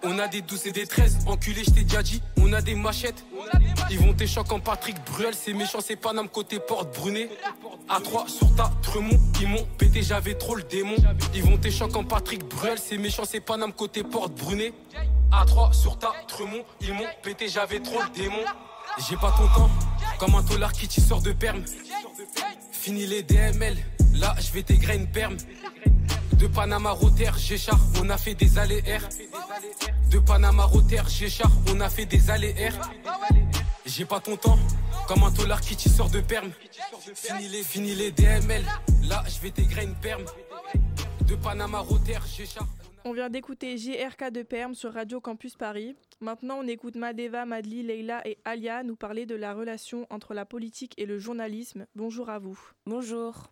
[0.05, 3.24] On a des 12 et des 13, enculé, j't'ai déjà dit, on a des machettes.
[3.90, 7.28] Ils vont t'échoquer comme Patrick Bruel, c'est méchant, c'est Paname côté porte Brunet.
[7.88, 10.94] À 3 sur ta Tremont, ils m'ont pété, j'avais trop le démon.
[11.35, 14.72] Ils vont t'échoquer comme Patrick Bruel, c'est méchant, c'est Paname côté porte Brunet.
[15.32, 18.44] À 3 sur ta Tremont, ils m'ont pété, j'avais trop le démon.
[19.08, 19.70] J'ai pas ton temps,
[20.18, 21.64] comme un tolard qui t'y sort de perme.
[22.70, 23.76] Fini les DML,
[24.14, 25.36] là je vais t'égrer une perme.
[26.34, 29.08] De Panama Rotter, Géchard, on a fait des allées-air.
[30.10, 32.74] De Panama Rotter, Géchard, on a fait des allées-air.
[33.86, 34.58] J'ai pas ton temps,
[35.08, 36.50] comme un tolard qui t'y sort de perme.
[37.14, 38.64] Fini les, fini les DML,
[39.04, 40.24] là je vais t'égrer une perme.
[41.22, 42.66] De Panama Rotter, Géchard.
[43.04, 45.96] On vient d'écouter JRK de Perm sur Radio Campus Paris.
[46.20, 50.44] Maintenant, on écoute Madeva, Madli, Leila et Alia nous parler de la relation entre la
[50.44, 51.86] politique et le journalisme.
[51.96, 52.56] Bonjour à vous.
[52.86, 53.50] Bonjour.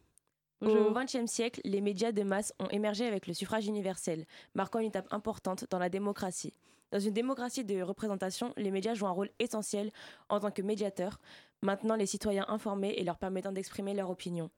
[0.60, 0.86] Bonjour.
[0.86, 4.86] Au XXe siècle, les médias de masse ont émergé avec le suffrage universel, marquant une
[4.86, 6.54] étape importante dans la démocratie.
[6.92, 9.90] Dans une démocratie de représentation, les médias jouent un rôle essentiel
[10.28, 11.18] en tant que médiateurs,
[11.60, 14.48] maintenant les citoyens informés et leur permettant d'exprimer leur opinion.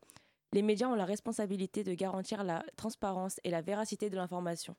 [0.53, 4.77] Les médias ont la responsabilité de garantir la transparence et la véracité de l'information.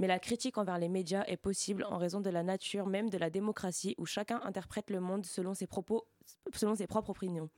[0.00, 3.18] Mais la critique envers les médias est possible en raison de la nature même de
[3.18, 6.06] la démocratie où chacun interprète le monde selon ses propres
[7.08, 7.50] opinions.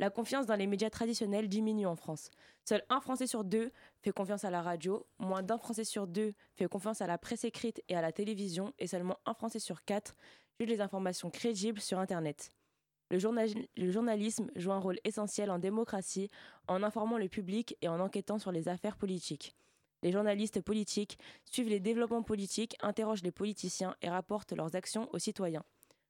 [0.00, 2.30] La confiance dans les médias traditionnels diminue en France.
[2.64, 3.70] Seul un Français sur deux
[4.02, 7.44] fait confiance à la radio, moins d'un Français sur deux fait confiance à la presse
[7.44, 10.16] écrite et à la télévision, et seulement un Français sur quatre
[10.58, 12.50] juge les informations crédibles sur Internet.
[13.14, 16.30] Le, journal- le journalisme joue un rôle essentiel en démocratie
[16.66, 19.54] en informant le public et en enquêtant sur les affaires politiques.
[20.02, 25.20] Les journalistes politiques suivent les développements politiques, interrogent les politiciens et rapportent leurs actions aux
[25.20, 25.62] citoyens.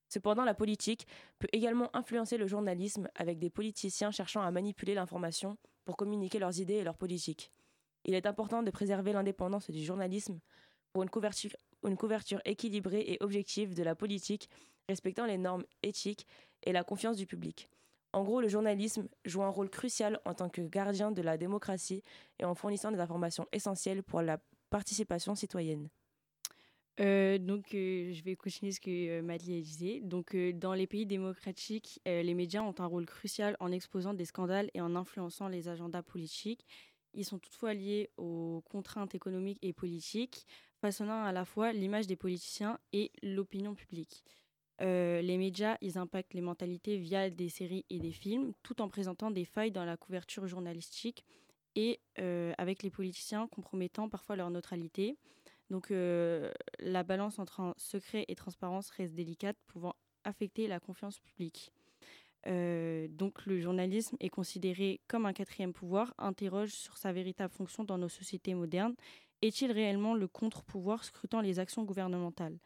[0.09, 1.07] Cependant, la politique
[1.39, 6.59] peut également influencer le journalisme avec des politiciens cherchant à manipuler l'information pour communiquer leurs
[6.59, 7.51] idées et leurs politiques.
[8.07, 10.41] Il est important de préserver l'indépendance du journalisme
[10.95, 14.49] pour une couverture équilibrée et objective de la politique,
[14.89, 16.27] respectant les normes éthiques
[16.65, 17.69] et la confiance du public.
[18.13, 22.03] En gros, le journalisme joue un rôle crucial en tant que gardien de la démocratie
[22.39, 24.39] et en fournissant des informations essentielles pour la
[24.71, 25.89] participation citoyenne.
[27.01, 30.01] Euh, donc, euh, je vais continuer ce que euh, Madly disait.
[30.01, 34.25] Donc, euh, dans les pays démocratiques, les médias ont un rôle crucial en exposant des
[34.25, 36.65] scandales et en influençant les agendas politiques.
[37.15, 40.47] Ils sont toutefois liés aux contraintes économiques et politiques,
[40.81, 44.25] façonnant à la fois l'image des politiciens et l'opinion publique.
[44.81, 48.89] Euh, les médias, ils impactent les mentalités via des séries et des films, tout en
[48.89, 51.25] présentant des failles dans la couverture journalistique
[51.77, 55.17] et euh, avec les politiciens compromettant parfois leur neutralité.
[55.71, 61.73] Donc euh, la balance entre secret et transparence reste délicate, pouvant affecter la confiance publique.
[62.47, 67.97] Donc le journalisme est considéré comme un quatrième pouvoir, interroge sur sa véritable fonction dans
[67.97, 68.95] nos sociétés modernes.
[69.41, 72.59] Est-il réellement le contre-pouvoir scrutant les actions gouvernementales?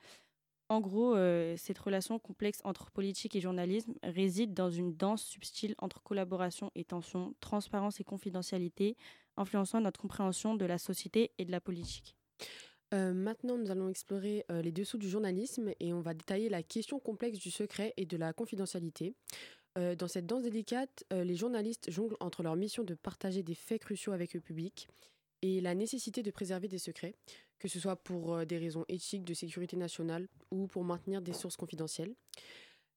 [0.71, 5.75] En gros, euh, cette relation complexe entre politique et journalisme réside dans une danse subtile
[5.79, 8.95] entre collaboration et tension, transparence et confidentialité,
[9.39, 12.17] influençant notre compréhension de la société et de la politique.
[12.93, 16.63] Euh, maintenant, nous allons explorer euh, les dessous du journalisme et on va détailler la
[16.63, 19.15] question complexe du secret et de la confidentialité.
[19.97, 24.13] Dans cette danse délicate, les journalistes jonglent entre leur mission de partager des faits cruciaux
[24.13, 24.89] avec le public
[25.43, 27.15] et la nécessité de préserver des secrets,
[27.59, 31.33] que ce soit pour euh, des raisons éthiques, de sécurité nationale ou pour maintenir des
[31.33, 32.15] sources confidentielles.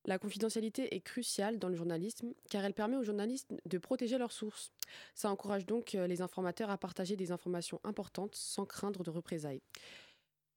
[0.06, 4.32] La confidentialité est cruciale dans le journalisme car elle permet aux journalistes de protéger leurs
[4.32, 4.72] sources.
[5.14, 9.62] Ça encourage donc euh, les informateurs à partager des informations importantes sans craindre de représailles.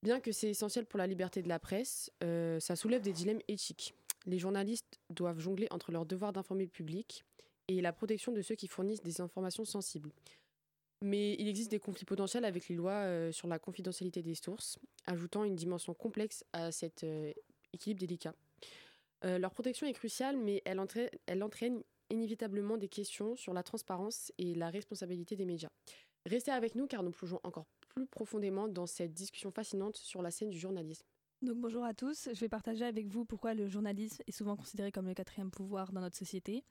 [0.02, 3.40] Bien que c'est essentiel pour la liberté de la presse, euh, ça soulève des dilemmes
[3.48, 3.94] éthiques.
[4.26, 7.24] Les journalistes doivent jongler entre leur devoir d'informer le public
[7.68, 10.12] et la protection de ceux qui fournissent des informations sensibles.
[11.00, 14.78] Mais il existe des conflits potentiels avec les lois euh, sur la confidentialité des sources,
[15.06, 17.32] ajoutant une dimension complexe à cet euh,
[17.72, 18.34] équilibre délicat.
[19.24, 24.54] Euh, leur protection est cruciale, mais elle entraîne, inévitablement des questions sur la transparence et
[24.54, 25.70] la responsabilité des médias.
[26.26, 30.30] Restez avec nous car nous plongeons encore plus profondément dans cette discussion fascinante sur la
[30.30, 31.06] scène du journalisme.
[31.42, 34.92] Donc bonjour à tous, je vais partager avec vous pourquoi le journalisme est souvent considéré
[34.92, 36.62] comme le quatrième pouvoir dans notre société.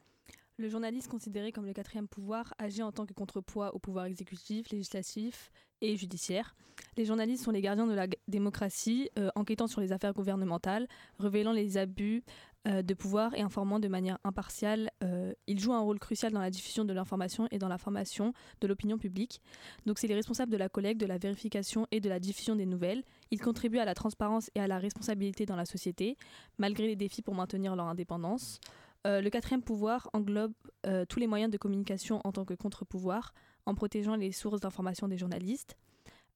[0.57, 4.69] Le journaliste considéré comme le quatrième pouvoir agit en tant que contrepoids au pouvoir exécutif,
[4.69, 6.55] législatif et judiciaire.
[6.95, 10.87] Les journalistes sont les gardiens de la démocratie, euh, enquêtant sur les affaires gouvernementales,
[11.17, 12.23] révélant les abus
[12.67, 14.91] euh, de pouvoir et informant de manière impartiale.
[15.03, 18.31] Euh, ils jouent un rôle crucial dans la diffusion de l'information et dans la formation
[18.61, 19.41] de l'opinion publique.
[19.87, 22.67] Donc c'est les responsables de la collecte, de la vérification et de la diffusion des
[22.67, 23.03] nouvelles.
[23.31, 26.15] Ils contribuent à la transparence et à la responsabilité dans la société,
[26.59, 28.59] malgré les défis pour maintenir leur indépendance.
[29.05, 30.53] Euh, le quatrième pouvoir englobe
[30.85, 33.33] euh, tous les moyens de communication en tant que contre-pouvoir,
[33.65, 35.75] en protégeant les sources d'information des journalistes.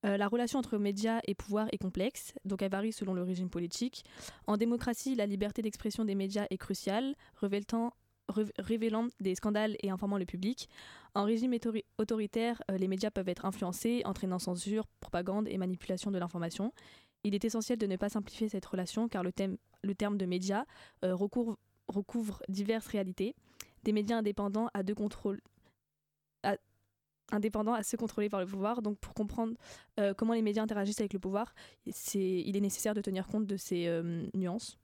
[0.05, 3.49] Euh, la relation entre médias et pouvoir est complexe, donc elle varie selon le régime
[3.49, 4.03] politique.
[4.45, 10.25] En démocratie, la liberté d'expression des médias est cruciale, révélant, des scandales et informant le
[10.25, 10.69] public.
[11.15, 16.19] En régime autori- autoritaire, les médias peuvent être influencés, entraînant censure, propagande et manipulation de
[16.19, 16.73] l'information.
[17.23, 19.31] Il est essentiel de ne pas simplifier cette relation car le
[19.95, 20.65] terme de médias
[21.03, 23.35] euh, recouvre, recouvre diverses réalités.
[23.83, 25.41] Des médias indépendants à deux contrôles
[26.43, 26.57] à-
[27.31, 28.81] indépendants à ceux contrôlés par le pouvoir.
[28.81, 29.55] Donc pour comprendre
[29.99, 31.53] euh, comment les médias interagissent avec le pouvoir,
[31.89, 34.77] c'est, il est nécessaire de tenir compte de ces euh, nuances.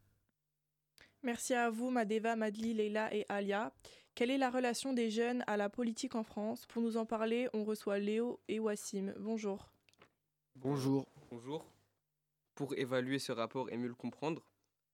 [1.21, 3.73] Merci à vous, Madeva, Madli, Leila et Alia.
[4.13, 6.65] Quelle est la relation des jeunes à la politique en France?
[6.67, 9.13] Pour nous en parler, on reçoit Léo et Wassim.
[9.19, 9.69] Bonjour.
[10.55, 11.07] Bonjour.
[11.31, 11.65] Bonjour.
[12.55, 14.43] Pour évaluer ce rapport et mieux le comprendre,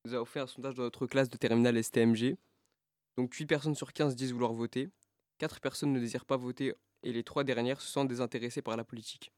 [0.06, 2.38] nous avons fait un sondage dans notre classe de terminale STMG.
[3.18, 4.90] Donc 8 personnes sur 15 disent vouloir voter,
[5.40, 6.74] 4 personnes ne désirent pas voter
[7.04, 9.32] et les 3 dernières se sentent désintéressées par la politique.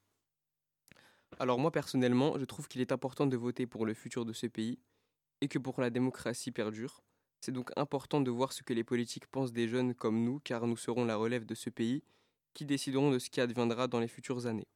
[1.39, 4.47] Alors moi personnellement, je trouve qu'il est important de voter pour le futur de ce
[4.47, 4.77] pays
[5.41, 7.01] et que pour la démocratie perdure.
[7.39, 10.67] C'est donc important de voir ce que les politiques pensent des jeunes comme nous car
[10.67, 12.03] nous serons la relève de ce pays
[12.53, 14.67] qui décideront de ce qui adviendra dans les futures années.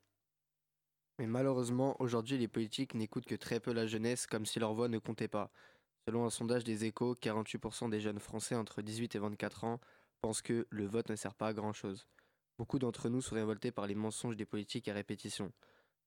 [1.19, 4.89] Mais malheureusement, aujourd'hui, les politiques n'écoutent que très peu la jeunesse, comme si leur voix
[4.89, 5.49] ne comptait pas.
[6.07, 9.79] Selon un sondage des échos, 48% des jeunes Français entre 18 et 24 ans
[10.21, 12.05] pense que le vote ne sert pas à grand-chose.
[12.59, 15.51] Beaucoup d'entre nous sont révoltés par les mensonges des politiques à répétition.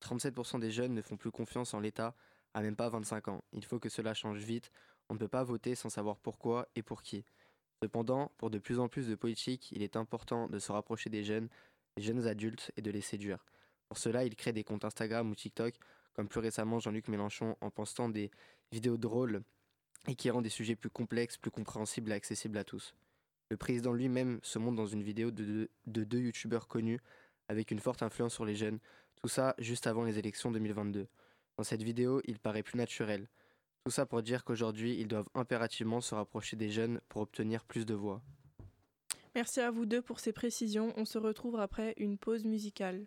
[0.00, 2.14] 37% des jeunes ne font plus confiance en l'État
[2.54, 3.42] à même pas 25 ans.
[3.52, 4.70] Il faut que cela change vite.
[5.08, 7.24] On ne peut pas voter sans savoir pourquoi et pour qui.
[7.82, 11.24] Cependant, pour de plus en plus de politiques, il est important de se rapprocher des
[11.24, 11.48] jeunes,
[11.96, 13.44] des jeunes adultes et de les séduire.
[13.88, 15.74] Pour cela, ils créent des comptes Instagram ou TikTok,
[16.14, 18.30] comme plus récemment Jean-Luc Mélenchon, en postant des
[18.70, 19.42] vidéos drôles
[20.06, 22.94] et qui rendent des sujets plus complexes, plus compréhensibles et accessibles à tous.
[23.50, 27.00] Le président lui-même se montre dans une vidéo de deux, de deux youtubeurs connus
[27.48, 28.78] avec une forte influence sur les jeunes,
[29.22, 31.08] tout ça juste avant les élections 2022.
[31.56, 33.28] Dans cette vidéo, il paraît plus naturel.
[33.84, 37.86] Tout ça pour dire qu'aujourd'hui, ils doivent impérativement se rapprocher des jeunes pour obtenir plus
[37.86, 38.22] de voix.
[39.34, 40.92] Merci à vous deux pour ces précisions.
[40.96, 43.06] On se retrouve après une pause musicale.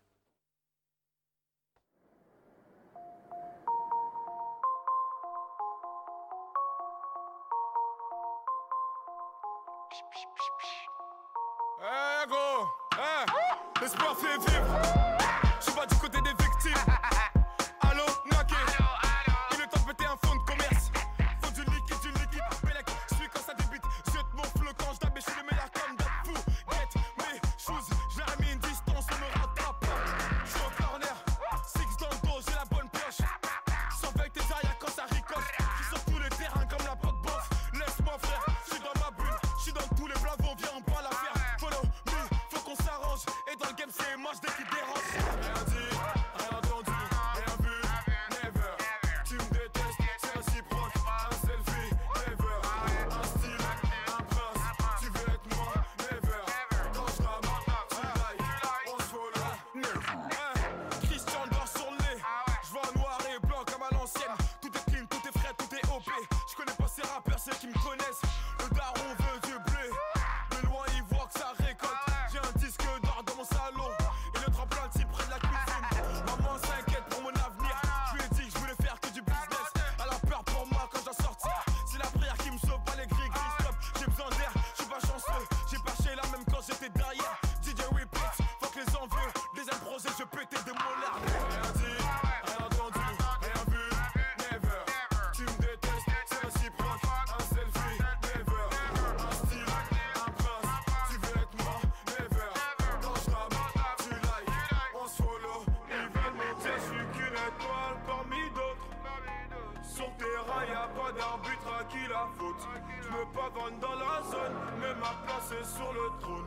[111.14, 112.68] D'arbitre à qui la faute.
[113.02, 116.46] Je me pavane dans la zone, mais ma place est sur le trône.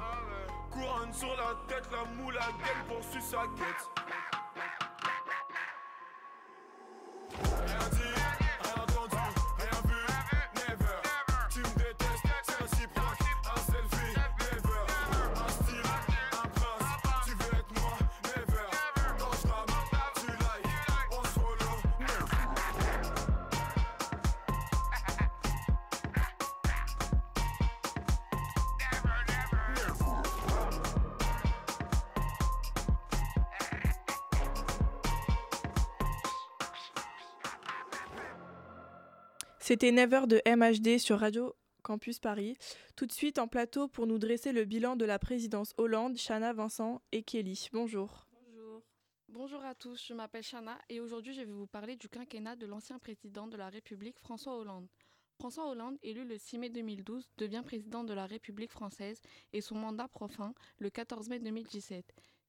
[0.71, 3.89] Couronne sur la tête, la moule à gueule poursuit sa quête.
[39.67, 42.55] C'était Never de MHD sur Radio Campus Paris.
[42.97, 46.53] Tout de suite en plateau pour nous dresser le bilan de la présidence Hollande, Chana,
[46.53, 47.71] Vincent et Kelly.
[47.73, 48.27] Bonjour.
[48.31, 48.83] Bonjour.
[49.31, 52.67] Bonjour à tous, je m'appelle Chana et aujourd'hui je vais vous parler du quinquennat de
[52.67, 54.87] l'ancien président de la République François Hollande.
[55.41, 59.23] François Hollande, élu le 6 mai 2012, devient président de la République française
[59.55, 62.05] et son mandat prend fin le 14 mai 2017.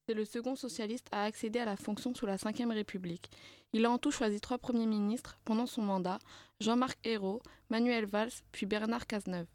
[0.07, 3.31] C'est le second socialiste à accéder à la fonction sous la Ve République.
[3.73, 6.19] Il a en tout choisi trois premiers ministres pendant son mandat,
[6.59, 7.41] Jean-Marc Ayrault,
[7.71, 9.47] Manuel Valls, puis Bernard Cazeneuve.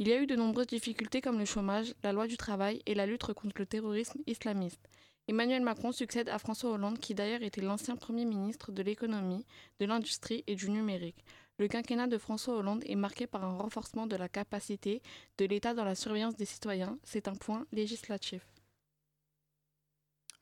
[0.00, 2.96] Il y a eu de nombreuses difficultés comme le chômage, la loi du travail et
[2.96, 4.80] la lutte contre le terrorisme islamiste.
[5.28, 9.46] Emmanuel Macron succède à François Hollande, qui d'ailleurs était l'ancien Premier ministre de l'économie,
[9.78, 11.24] de l'industrie et du numérique.
[11.58, 15.02] Le quinquennat de François Hollande est marqué par un renforcement de la capacité
[15.38, 16.98] de l'État dans la surveillance des citoyens.
[17.04, 18.44] C'est un point législatif.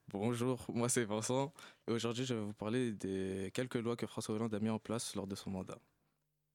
[0.08, 1.52] Bonjour, moi c'est Vincent
[1.88, 4.78] et aujourd'hui je vais vous parler des quelques lois que François Hollande a mis en
[4.78, 5.78] place lors de son mandat.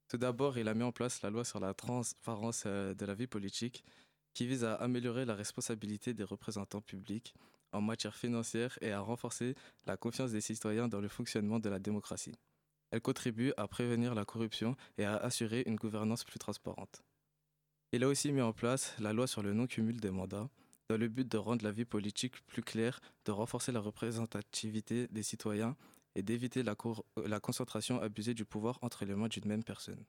[0.08, 3.14] Tout d'abord, il a mis en place la loi sur la transparence euh, de la
[3.14, 3.84] vie politique
[4.34, 7.34] qui vise à améliorer la responsabilité des représentants publics
[7.74, 11.80] en matière financière et à renforcer la confiance des citoyens dans le fonctionnement de la
[11.80, 12.36] démocratie.
[12.92, 17.04] Elle contribue à prévenir la corruption et à assurer une gouvernance plus transparente.
[17.92, 20.50] Il a aussi mis en place la loi sur le non-cumul des mandats
[20.90, 25.24] dans le but de rendre la vie politique plus claire, de renforcer la représentativité des
[25.24, 25.76] citoyens
[26.16, 26.76] et d'éviter la,
[27.26, 30.04] la, concentration abusée du pouvoir entre les mains d'une même personne.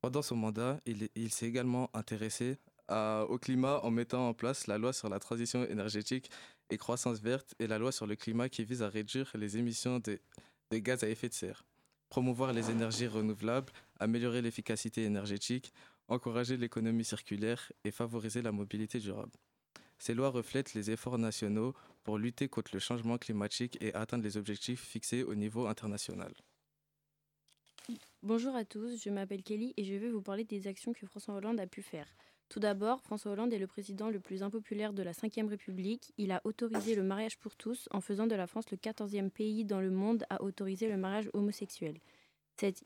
[0.00, 2.58] Pendant son mandat, il, s'est également intéressé
[2.90, 6.30] au climat en mettant en place la loi sur la transition énergétique
[6.68, 10.00] et croissance verte et la loi sur le climat qui vise à réduire les émissions
[10.00, 10.18] de
[10.72, 11.64] gaz à effet de serre,
[12.10, 15.72] promouvoir les énergies renouvelables, améliorer l'efficacité énergétique,
[16.08, 19.32] encourager l'économie circulaire et favoriser la mobilité durable.
[20.02, 24.36] Ces lois reflètent les efforts nationaux pour lutter contre le changement climatique et atteindre les
[24.36, 26.34] objectifs fixés au niveau international.
[28.24, 31.34] Bonjour à tous, je m'appelle Kelly et je vais vous parler des actions que François
[31.34, 32.08] Hollande a pu faire.
[32.48, 36.12] Tout d'abord, François Hollande est le président le plus impopulaire de la Ve République.
[36.18, 39.64] Il a autorisé le mariage pour tous en faisant de la France le 14e pays
[39.64, 42.00] dans le monde à autoriser le mariage homosexuel.
[42.56, 42.82] Cette,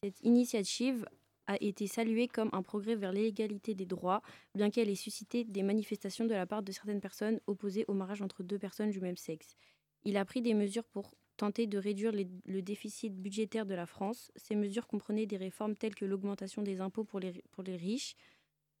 [0.00, 1.06] cette initiative
[1.46, 4.22] a été saluée comme un progrès vers l'égalité des droits,
[4.54, 8.22] bien qu'elle ait suscité des manifestations de la part de certaines personnes opposées au mariage
[8.22, 9.56] entre deux personnes du même sexe.
[10.04, 14.32] Il a pris des mesures pour tenter de réduire le déficit budgétaire de la France.
[14.36, 18.16] Ces mesures comprenaient des réformes telles que l'augmentation des impôts pour les, riches,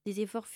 [0.06, 0.46] des efforts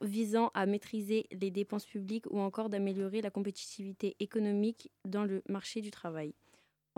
[0.00, 5.80] visant à maîtriser les dépenses publiques ou encore d'améliorer la compétitivité économique dans le marché
[5.80, 6.34] du travail.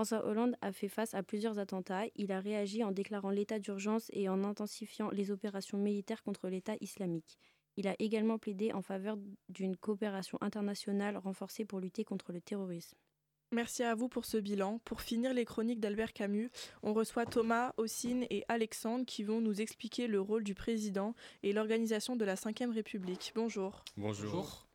[0.01, 2.05] François Hollande a fait face à plusieurs attentats.
[2.17, 6.73] Il a réagi en déclarant l'état d'urgence et en intensifiant les opérations militaires contre l'État
[6.81, 7.39] islamique.
[7.77, 9.19] Il a également plaidé en faveur
[9.51, 12.97] d'une coopération internationale renforcée pour lutter contre le terrorisme.
[13.53, 14.79] Merci à vous pour ce bilan.
[14.87, 16.51] Pour finir les chroniques d'Albert Camus,
[16.83, 21.53] on reçoit Thomas, Ossine et Alexandre qui vont nous expliquer le rôle du président et
[21.53, 23.33] l'organisation de la Ve République.
[23.35, 23.85] Bonjour.
[23.99, 24.33] Bonjour.
[24.33, 24.70] Bonjour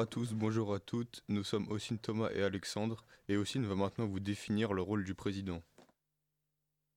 [0.00, 1.22] à tous, bonjour à toutes.
[1.28, 5.14] Nous sommes Ossine Thomas et Alexandre, et Ossine va maintenant vous définir le rôle du
[5.14, 5.62] président.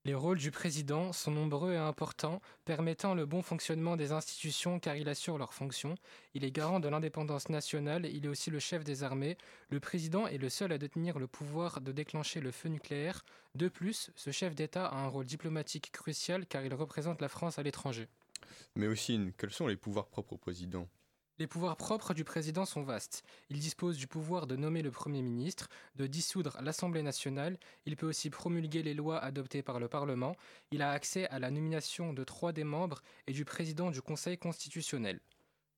[0.05, 4.95] Les rôles du président sont nombreux et importants, permettant le bon fonctionnement des institutions car
[4.95, 5.95] il assure leurs fonctions.
[6.33, 9.37] Il est garant de l'indépendance nationale, il est aussi le chef des armées.
[9.69, 13.23] Le président est le seul à détenir le pouvoir de déclencher le feu nucléaire.
[13.55, 17.59] De plus, ce chef d'État a un rôle diplomatique crucial car il représente la France
[17.59, 18.07] à l'étranger.
[18.75, 20.87] Mais Ossine, quels sont les pouvoirs propres au président?
[21.39, 23.23] Les pouvoirs propres du président sont vastes.
[23.49, 27.57] Il dispose du pouvoir de nommer le Premier ministre, de dissoudre l'Assemblée nationale,
[27.87, 30.35] il peut aussi promulguer les lois adoptées par le Parlement,
[30.69, 34.37] il a accès à la nomination de trois des membres et du président du Conseil
[34.37, 35.19] constitutionnel.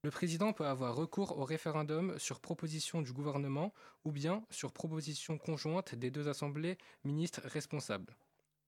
[0.04, 5.38] Le président peut avoir recours au référendum sur proposition du gouvernement ou bien sur proposition
[5.38, 8.14] conjointe des deux assemblées ministres responsables.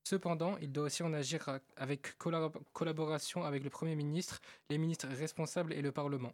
[0.05, 5.09] Cependant, il doit aussi en agir avec collab- collaboration avec le Premier ministre, les ministres
[5.09, 6.31] responsables et le Parlement.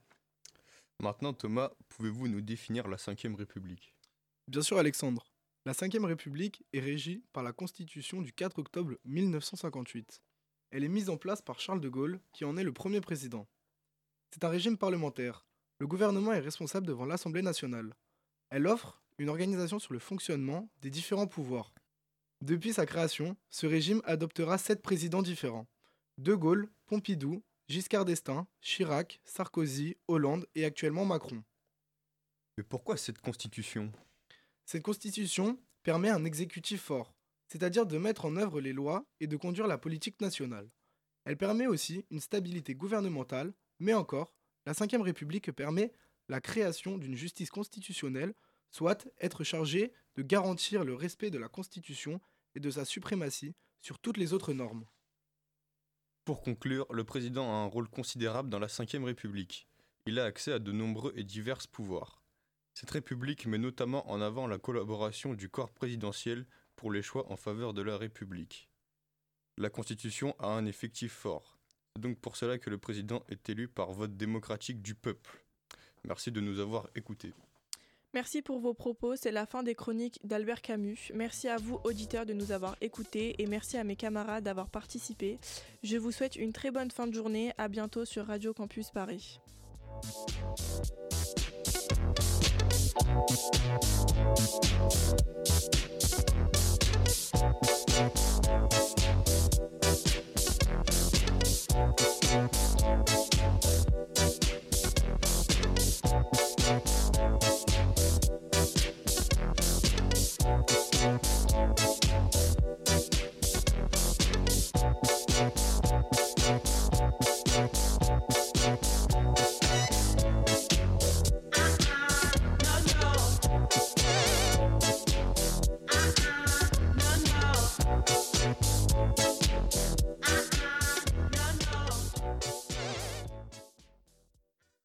[1.00, 3.94] Maintenant, Thomas, pouvez-vous nous définir la Ve République?
[4.48, 5.26] Bien sûr, Alexandre.
[5.66, 10.22] La Ve République est régie par la Constitution du 4 octobre 1958.
[10.72, 13.48] Elle est mise en place par Charles de Gaulle, qui en est le premier président.
[14.32, 15.46] C'est un régime parlementaire.
[15.80, 17.94] Le gouvernement est responsable devant l'Assemblée nationale.
[18.50, 21.74] Elle offre une organisation sur le fonctionnement des différents pouvoirs.
[22.42, 25.68] Depuis sa création, ce régime adoptera sept présidents différents.
[26.18, 31.44] De Gaulle, Pompidou, Giscard d'Estaing, Chirac, Sarkozy, Hollande et actuellement Macron.
[32.58, 33.92] Mais pourquoi cette constitution?
[34.66, 37.16] Cette constitution permet un exécutif fort,
[37.48, 40.70] c'est-à-dire de mettre en œuvre les lois et de conduire la politique nationale.
[41.24, 44.36] Elle permet aussi une stabilité gouvernementale, mais encore,
[44.66, 45.94] la Ve République permet
[46.28, 48.34] la création d'une justice constitutionnelle,
[48.72, 52.20] soit être chargée de garantir le respect de la Constitution
[52.56, 54.86] et de sa suprématie sur toutes les autres normes.
[56.26, 59.68] Pour conclure, le président a un rôle considérable dans la Ve République.
[60.06, 62.22] Il a accès à de nombreux et divers pouvoirs.
[62.74, 66.46] Cette République met notamment en avant la collaboration du corps présidentiel
[66.78, 68.70] pour les choix en faveur de la République.
[69.58, 71.58] La Constitution a un effectif fort.
[71.94, 75.44] C'est donc pour cela que le président est élu par vote démocratique du peuple.
[76.06, 77.34] Merci de nous avoir écoutés.
[78.14, 81.12] Merci pour vos propos, c'est la fin des chroniques d'Albert Camus.
[81.16, 85.40] Merci à vous, auditeurs, de nous avoir écoutés et merci à mes camarades d'avoir participé.
[85.82, 87.54] Je vous souhaite une très bonne fin de journée.
[87.58, 89.40] À bientôt sur Radio Campus Paris.